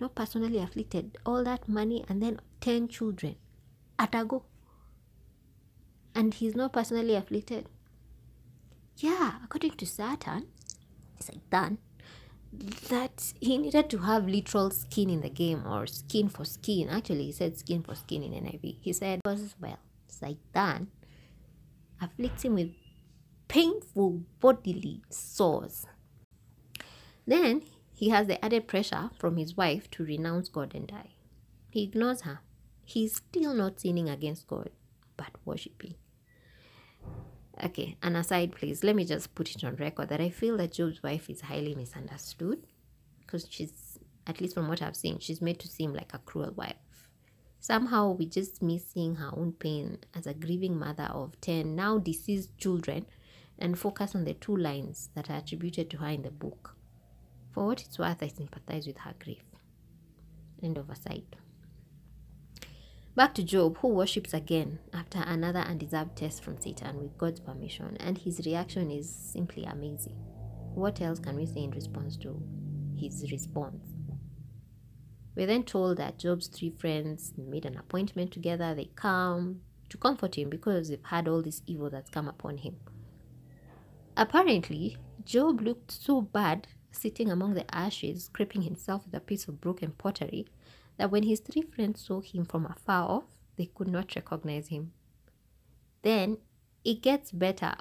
Not 0.00 0.14
personally 0.14 0.58
afflicted, 0.58 1.18
all 1.24 1.44
that 1.44 1.68
money 1.68 2.04
and 2.08 2.22
then 2.22 2.40
10 2.60 2.88
children 2.88 3.36
Atago. 3.98 4.42
And 6.14 6.34
he's 6.34 6.54
not 6.54 6.72
personally 6.72 7.14
afflicted. 7.14 7.68
Yeah, 8.96 9.38
according 9.44 9.72
to 9.72 9.86
Satan, 9.86 10.46
done 11.50 11.78
that 12.52 13.32
he 13.40 13.56
needed 13.56 13.88
to 13.90 13.98
have 13.98 14.26
literal 14.26 14.70
skin 14.70 15.08
in 15.08 15.22
the 15.22 15.30
game 15.30 15.66
or 15.66 15.86
skin 15.86 16.28
for 16.28 16.44
skin. 16.44 16.88
Actually, 16.88 17.24
he 17.24 17.32
said 17.32 17.58
skin 17.58 17.82
for 17.82 17.94
skin 17.94 18.22
in 18.22 18.32
NIV. 18.32 18.76
He 18.80 18.92
said, 18.92 19.20
was 19.24 19.54
well, 19.60 19.78
Satan 20.06 20.88
afflicts 22.00 22.44
him 22.44 22.54
with 22.54 22.72
painful 23.48 24.22
bodily 24.40 25.02
sores. 25.08 25.86
Then 27.26 27.62
he 27.94 28.10
has 28.10 28.26
the 28.26 28.44
added 28.44 28.66
pressure 28.66 29.10
from 29.18 29.36
his 29.36 29.56
wife 29.56 29.90
to 29.92 30.04
renounce 30.04 30.48
God 30.48 30.74
and 30.74 30.86
die. 30.86 31.10
He 31.70 31.84
ignores 31.84 32.22
her. 32.22 32.40
He's 32.84 33.16
still 33.16 33.54
not 33.54 33.80
sinning 33.80 34.10
against 34.10 34.46
God, 34.46 34.70
but 35.16 35.30
worshipping. 35.44 35.94
Okay, 37.62 37.96
an 38.02 38.16
aside, 38.16 38.52
please. 38.52 38.82
Let 38.82 38.96
me 38.96 39.04
just 39.04 39.34
put 39.34 39.54
it 39.54 39.64
on 39.64 39.76
record 39.76 40.08
that 40.08 40.20
I 40.20 40.30
feel 40.30 40.56
that 40.56 40.72
Job's 40.72 41.02
wife 41.02 41.28
is 41.28 41.42
highly 41.42 41.74
misunderstood 41.74 42.66
because 43.20 43.46
she's, 43.50 43.98
at 44.26 44.40
least 44.40 44.54
from 44.54 44.68
what 44.68 44.82
I've 44.82 44.96
seen, 44.96 45.18
she's 45.18 45.42
made 45.42 45.58
to 45.60 45.68
seem 45.68 45.92
like 45.92 46.14
a 46.14 46.18
cruel 46.18 46.52
wife. 46.56 46.76
Somehow 47.60 48.12
we 48.12 48.26
just 48.26 48.62
missing 48.62 49.16
her 49.16 49.30
own 49.36 49.52
pain 49.52 49.98
as 50.14 50.26
a 50.26 50.34
grieving 50.34 50.78
mother 50.78 51.04
of 51.04 51.40
10 51.40 51.76
now 51.76 51.98
deceased 51.98 52.56
children 52.58 53.06
and 53.58 53.78
focus 53.78 54.14
on 54.14 54.24
the 54.24 54.34
two 54.34 54.56
lines 54.56 55.10
that 55.14 55.30
are 55.30 55.36
attributed 55.36 55.88
to 55.90 55.98
her 55.98 56.08
in 56.08 56.22
the 56.22 56.30
book. 56.30 56.76
For 57.52 57.66
what 57.66 57.82
it's 57.82 57.98
worth, 57.98 58.22
I 58.22 58.28
sympathize 58.28 58.86
with 58.86 58.98
her 58.98 59.14
grief. 59.22 59.44
End 60.62 60.78
of 60.78 60.90
aside. 60.90 61.36
Back 63.14 63.34
to 63.34 63.42
Job, 63.42 63.76
who 63.78 63.88
worships 63.88 64.32
again 64.32 64.78
after 64.94 65.18
another 65.18 65.58
undeserved 65.58 66.16
test 66.16 66.42
from 66.42 66.58
Satan 66.58 66.98
with 66.98 67.18
God's 67.18 67.40
permission, 67.40 67.98
and 68.00 68.16
his 68.16 68.40
reaction 68.46 68.90
is 68.90 69.14
simply 69.14 69.64
amazing. 69.64 70.16
What 70.74 70.98
else 71.02 71.18
can 71.18 71.36
we 71.36 71.44
say 71.44 71.64
in 71.64 71.72
response 71.72 72.16
to 72.18 72.42
his 72.96 73.30
response? 73.30 73.84
We're 75.36 75.46
then 75.46 75.64
told 75.64 75.98
that 75.98 76.18
Job's 76.18 76.46
three 76.46 76.70
friends 76.70 77.34
made 77.36 77.66
an 77.66 77.76
appointment 77.76 78.32
together. 78.32 78.74
They 78.74 78.90
come 78.96 79.60
to 79.90 79.98
comfort 79.98 80.38
him 80.38 80.48
because 80.48 80.88
they've 80.88 81.04
had 81.04 81.28
all 81.28 81.42
this 81.42 81.60
evil 81.66 81.90
that's 81.90 82.08
come 82.08 82.28
upon 82.28 82.56
him. 82.56 82.76
Apparently, 84.16 84.96
Job 85.26 85.60
looked 85.60 85.92
so 85.92 86.22
bad 86.22 86.66
sitting 86.90 87.30
among 87.30 87.52
the 87.52 87.74
ashes, 87.74 88.24
scraping 88.24 88.62
himself 88.62 89.04
with 89.04 89.14
a 89.14 89.20
piece 89.20 89.48
of 89.48 89.60
broken 89.60 89.90
pottery 89.92 90.46
that 91.02 91.10
when 91.10 91.24
his 91.24 91.40
three 91.40 91.62
friends 91.62 92.00
saw 92.00 92.20
him 92.20 92.44
from 92.44 92.64
afar 92.64 93.10
off, 93.10 93.24
they 93.56 93.66
could 93.66 93.88
not 93.88 94.14
recognize 94.14 94.68
him. 94.68 94.92
Then 96.02 96.38
it 96.84 97.02
gets 97.02 97.32
better 97.32 97.74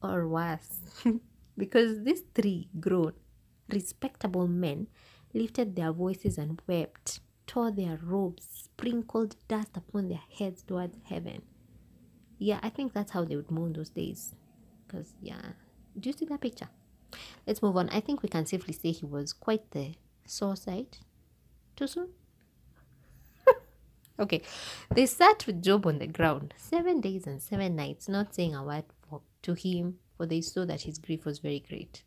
or 0.00 0.28
worse. 0.28 0.78
because 1.56 2.04
these 2.04 2.22
three 2.32 2.68
grown, 2.78 3.14
respectable 3.68 4.46
men 4.46 4.86
lifted 5.34 5.74
their 5.74 5.90
voices 5.90 6.38
and 6.38 6.62
wept, 6.68 7.18
tore 7.44 7.72
their 7.72 7.98
robes, 8.04 8.46
sprinkled 8.52 9.34
dust 9.48 9.76
upon 9.76 10.06
their 10.08 10.22
heads 10.38 10.62
towards 10.62 10.96
heaven. 11.06 11.42
Yeah, 12.38 12.60
I 12.62 12.68
think 12.68 12.92
that's 12.92 13.10
how 13.10 13.24
they 13.24 13.34
would 13.34 13.50
mourn 13.50 13.72
those 13.72 13.90
days. 13.90 14.36
Because, 14.86 15.14
yeah, 15.20 15.42
do 15.98 16.08
you 16.08 16.12
see 16.12 16.26
that 16.26 16.40
picture? 16.40 16.68
Let's 17.48 17.62
move 17.62 17.76
on. 17.76 17.88
I 17.88 17.98
think 17.98 18.22
we 18.22 18.28
can 18.28 18.46
safely 18.46 18.74
say 18.74 18.92
he 18.92 19.06
was 19.06 19.32
quite 19.32 19.72
the 19.72 19.94
sore 20.24 20.54
sight. 20.54 21.00
Too 21.74 21.88
soon? 21.88 22.10
Okay. 24.20 24.42
They 24.94 25.06
sat 25.06 25.46
with 25.46 25.62
Job 25.62 25.86
on 25.86 25.98
the 25.98 26.06
ground 26.06 26.54
seven 26.56 27.00
days 27.00 27.26
and 27.26 27.42
seven 27.42 27.76
nights, 27.76 28.08
not 28.08 28.34
saying 28.34 28.54
a 28.54 28.62
word 28.62 28.84
for, 29.08 29.22
to 29.42 29.54
him, 29.54 29.98
for 30.16 30.26
they 30.26 30.40
saw 30.40 30.64
that 30.66 30.82
his 30.82 30.98
grief 30.98 31.24
was 31.24 31.38
very 31.38 31.60
great. 31.60 32.02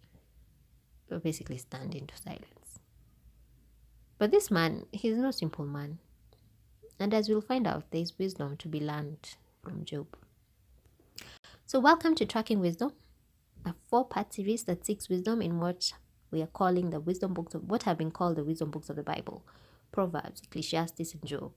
But 1.09 1.23
basically, 1.23 1.57
stand 1.57 1.95
into 1.95 2.15
silence. 2.17 2.79
But 4.17 4.31
this 4.31 4.49
man, 4.49 4.85
he's 4.91 5.17
no 5.17 5.31
simple 5.31 5.65
man. 5.65 5.99
And 6.99 7.13
as 7.13 7.27
we'll 7.27 7.41
find 7.41 7.67
out, 7.67 7.91
there 7.91 8.01
is 8.01 8.17
wisdom 8.17 8.55
to 8.57 8.67
be 8.67 8.79
learned 8.79 9.35
from 9.63 9.83
Job. 9.83 10.07
So, 11.65 11.79
welcome 11.79 12.15
to 12.15 12.25
Tracking 12.25 12.59
Wisdom 12.59 12.93
a 13.65 13.73
four 13.89 14.05
part 14.05 14.33
series 14.33 14.63
that 14.65 14.85
seeks 14.85 15.09
wisdom 15.09 15.41
in 15.41 15.59
what 15.59 15.93
we 16.31 16.41
are 16.41 16.47
calling 16.47 16.89
the 16.89 16.99
wisdom 16.99 17.33
books 17.33 17.53
of 17.53 17.69
what 17.69 17.83
have 17.83 17.97
been 17.97 18.11
called 18.11 18.35
the 18.35 18.43
wisdom 18.43 18.71
books 18.71 18.89
of 18.89 18.95
the 18.95 19.03
Bible 19.03 19.43
Proverbs, 19.91 20.41
Ecclesiastes, 20.43 21.13
and 21.13 21.25
Job. 21.25 21.51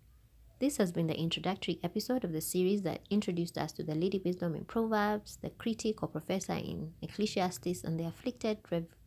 This 0.58 0.78
has 0.78 0.90
been 0.90 1.06
the 1.06 1.20
introductory 1.20 1.78
episode 1.84 2.24
of 2.24 2.32
the 2.32 2.40
series 2.40 2.80
that 2.80 3.02
introduced 3.10 3.58
us 3.58 3.72
to 3.72 3.82
the 3.82 3.94
Lady 3.94 4.22
Wisdom 4.24 4.54
in 4.54 4.64
Proverbs, 4.64 5.36
the 5.42 5.50
critic 5.50 6.02
or 6.02 6.08
professor 6.08 6.54
in 6.54 6.94
Ecclesiastes, 7.02 7.84
and 7.84 8.00
the 8.00 8.06
afflicted 8.06 8.60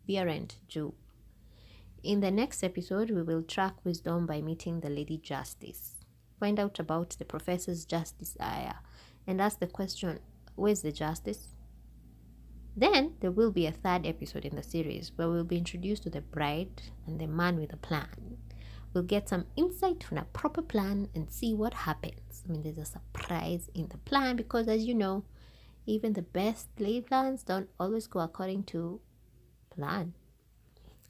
Reverend 0.08 0.58
Job. 0.68 0.94
In 2.04 2.20
the 2.20 2.30
next 2.30 2.64
episode, 2.64 3.10
we 3.10 3.24
will 3.24 3.42
track 3.42 3.74
wisdom 3.84 4.28
by 4.28 4.42
meeting 4.42 4.82
the 4.82 4.92
Lady 4.92 5.18
Justice, 5.18 5.96
find 6.40 6.60
out 6.60 6.78
about 6.78 7.16
the 7.18 7.26
professor's 7.26 7.84
just 7.84 8.20
desire, 8.20 8.76
and 9.26 9.42
ask 9.42 9.60
the 9.60 9.66
question 9.66 10.20
where's 10.54 10.84
the 10.84 10.92
justice? 10.92 11.56
Then 12.78 13.16
there 13.22 13.32
will 13.32 13.52
be 13.52 13.66
a 13.66 13.72
third 13.72 14.06
episode 14.06 14.46
in 14.46 14.56
the 14.56 14.62
series 14.62 15.14
where 15.16 15.32
we'll 15.32 15.44
be 15.44 15.58
introduced 15.58 16.04
to 16.04 16.12
the 16.12 16.22
bride 16.22 16.84
and 17.08 17.20
the 17.20 17.26
man 17.26 17.60
with 17.60 17.74
a 17.74 17.78
plan. 17.78 18.38
We'll 18.94 19.04
get 19.04 19.30
some 19.30 19.46
insight 19.56 20.04
from 20.04 20.18
a 20.18 20.24
proper 20.24 20.62
plan 20.62 21.10
and 21.14 21.30
see 21.30 21.54
what 21.54 21.74
happens. 21.74 22.44
I 22.48 22.52
mean, 22.52 22.64
there's 22.64 22.78
a 22.78 22.86
surprise 22.86 23.70
in 23.76 23.88
the 23.90 23.98
plan 24.00 24.36
because, 24.36 24.68
as 24.68 24.84
you 24.86 24.96
know, 24.96 25.24
even 25.86 26.14
the 26.14 26.24
best 26.24 26.68
laid 26.80 27.08
plans 27.08 27.44
don't 27.44 27.70
always 27.80 28.08
go 28.08 28.20
according 28.20 28.64
to 28.64 29.00
plan. 29.70 30.14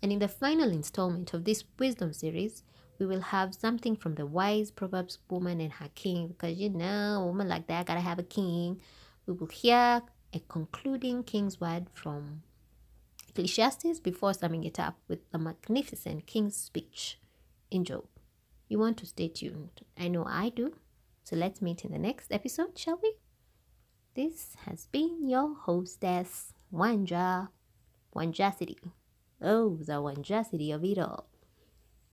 And 0.01 0.11
in 0.11 0.19
the 0.19 0.27
final 0.27 0.69
installment 0.71 1.33
of 1.33 1.45
this 1.45 1.63
wisdom 1.77 2.11
series, 2.13 2.63
we 2.97 3.05
will 3.05 3.21
have 3.21 3.55
something 3.55 3.95
from 3.95 4.15
the 4.15 4.25
wise 4.25 4.71
Proverbs 4.71 5.19
woman 5.29 5.61
and 5.61 5.73
her 5.73 5.89
king 5.95 6.27
because 6.27 6.57
you 6.57 6.69
know, 6.69 7.21
a 7.21 7.25
woman 7.25 7.47
like 7.47 7.67
that 7.67 7.85
gotta 7.85 8.01
have 8.01 8.19
a 8.19 8.23
king. 8.23 8.81
We 9.25 9.33
will 9.33 9.47
hear 9.47 10.01
a 10.33 10.39
concluding 10.49 11.23
king's 11.23 11.61
word 11.61 11.87
from 11.93 12.43
Ecclesiastes 13.29 13.99
before 14.01 14.33
summing 14.33 14.65
it 14.65 14.79
up 14.79 14.97
with 15.07 15.29
the 15.31 15.37
magnificent 15.37 16.25
king's 16.25 16.57
speech 16.57 17.19
in 17.71 17.85
Job. 17.85 18.05
You 18.67 18.79
want 18.79 18.97
to 18.97 19.05
stay 19.05 19.27
tuned. 19.27 19.81
I 19.97 20.07
know 20.07 20.25
I 20.25 20.49
do. 20.49 20.73
So 21.23 21.35
let's 21.35 21.61
meet 21.61 21.85
in 21.85 21.91
the 21.91 21.99
next 21.99 22.31
episode, 22.31 22.77
shall 22.77 22.99
we? 23.01 23.13
This 24.15 24.55
has 24.65 24.87
been 24.87 25.29
your 25.29 25.55
hostess, 25.55 26.53
Wanja. 26.73 27.49
Wanjacity. 28.15 28.77
Oh, 29.41 29.77
the 29.77 29.93
Wanjacity 29.93 30.73
of 30.73 30.83
it 30.83 30.97
all. 30.97 31.27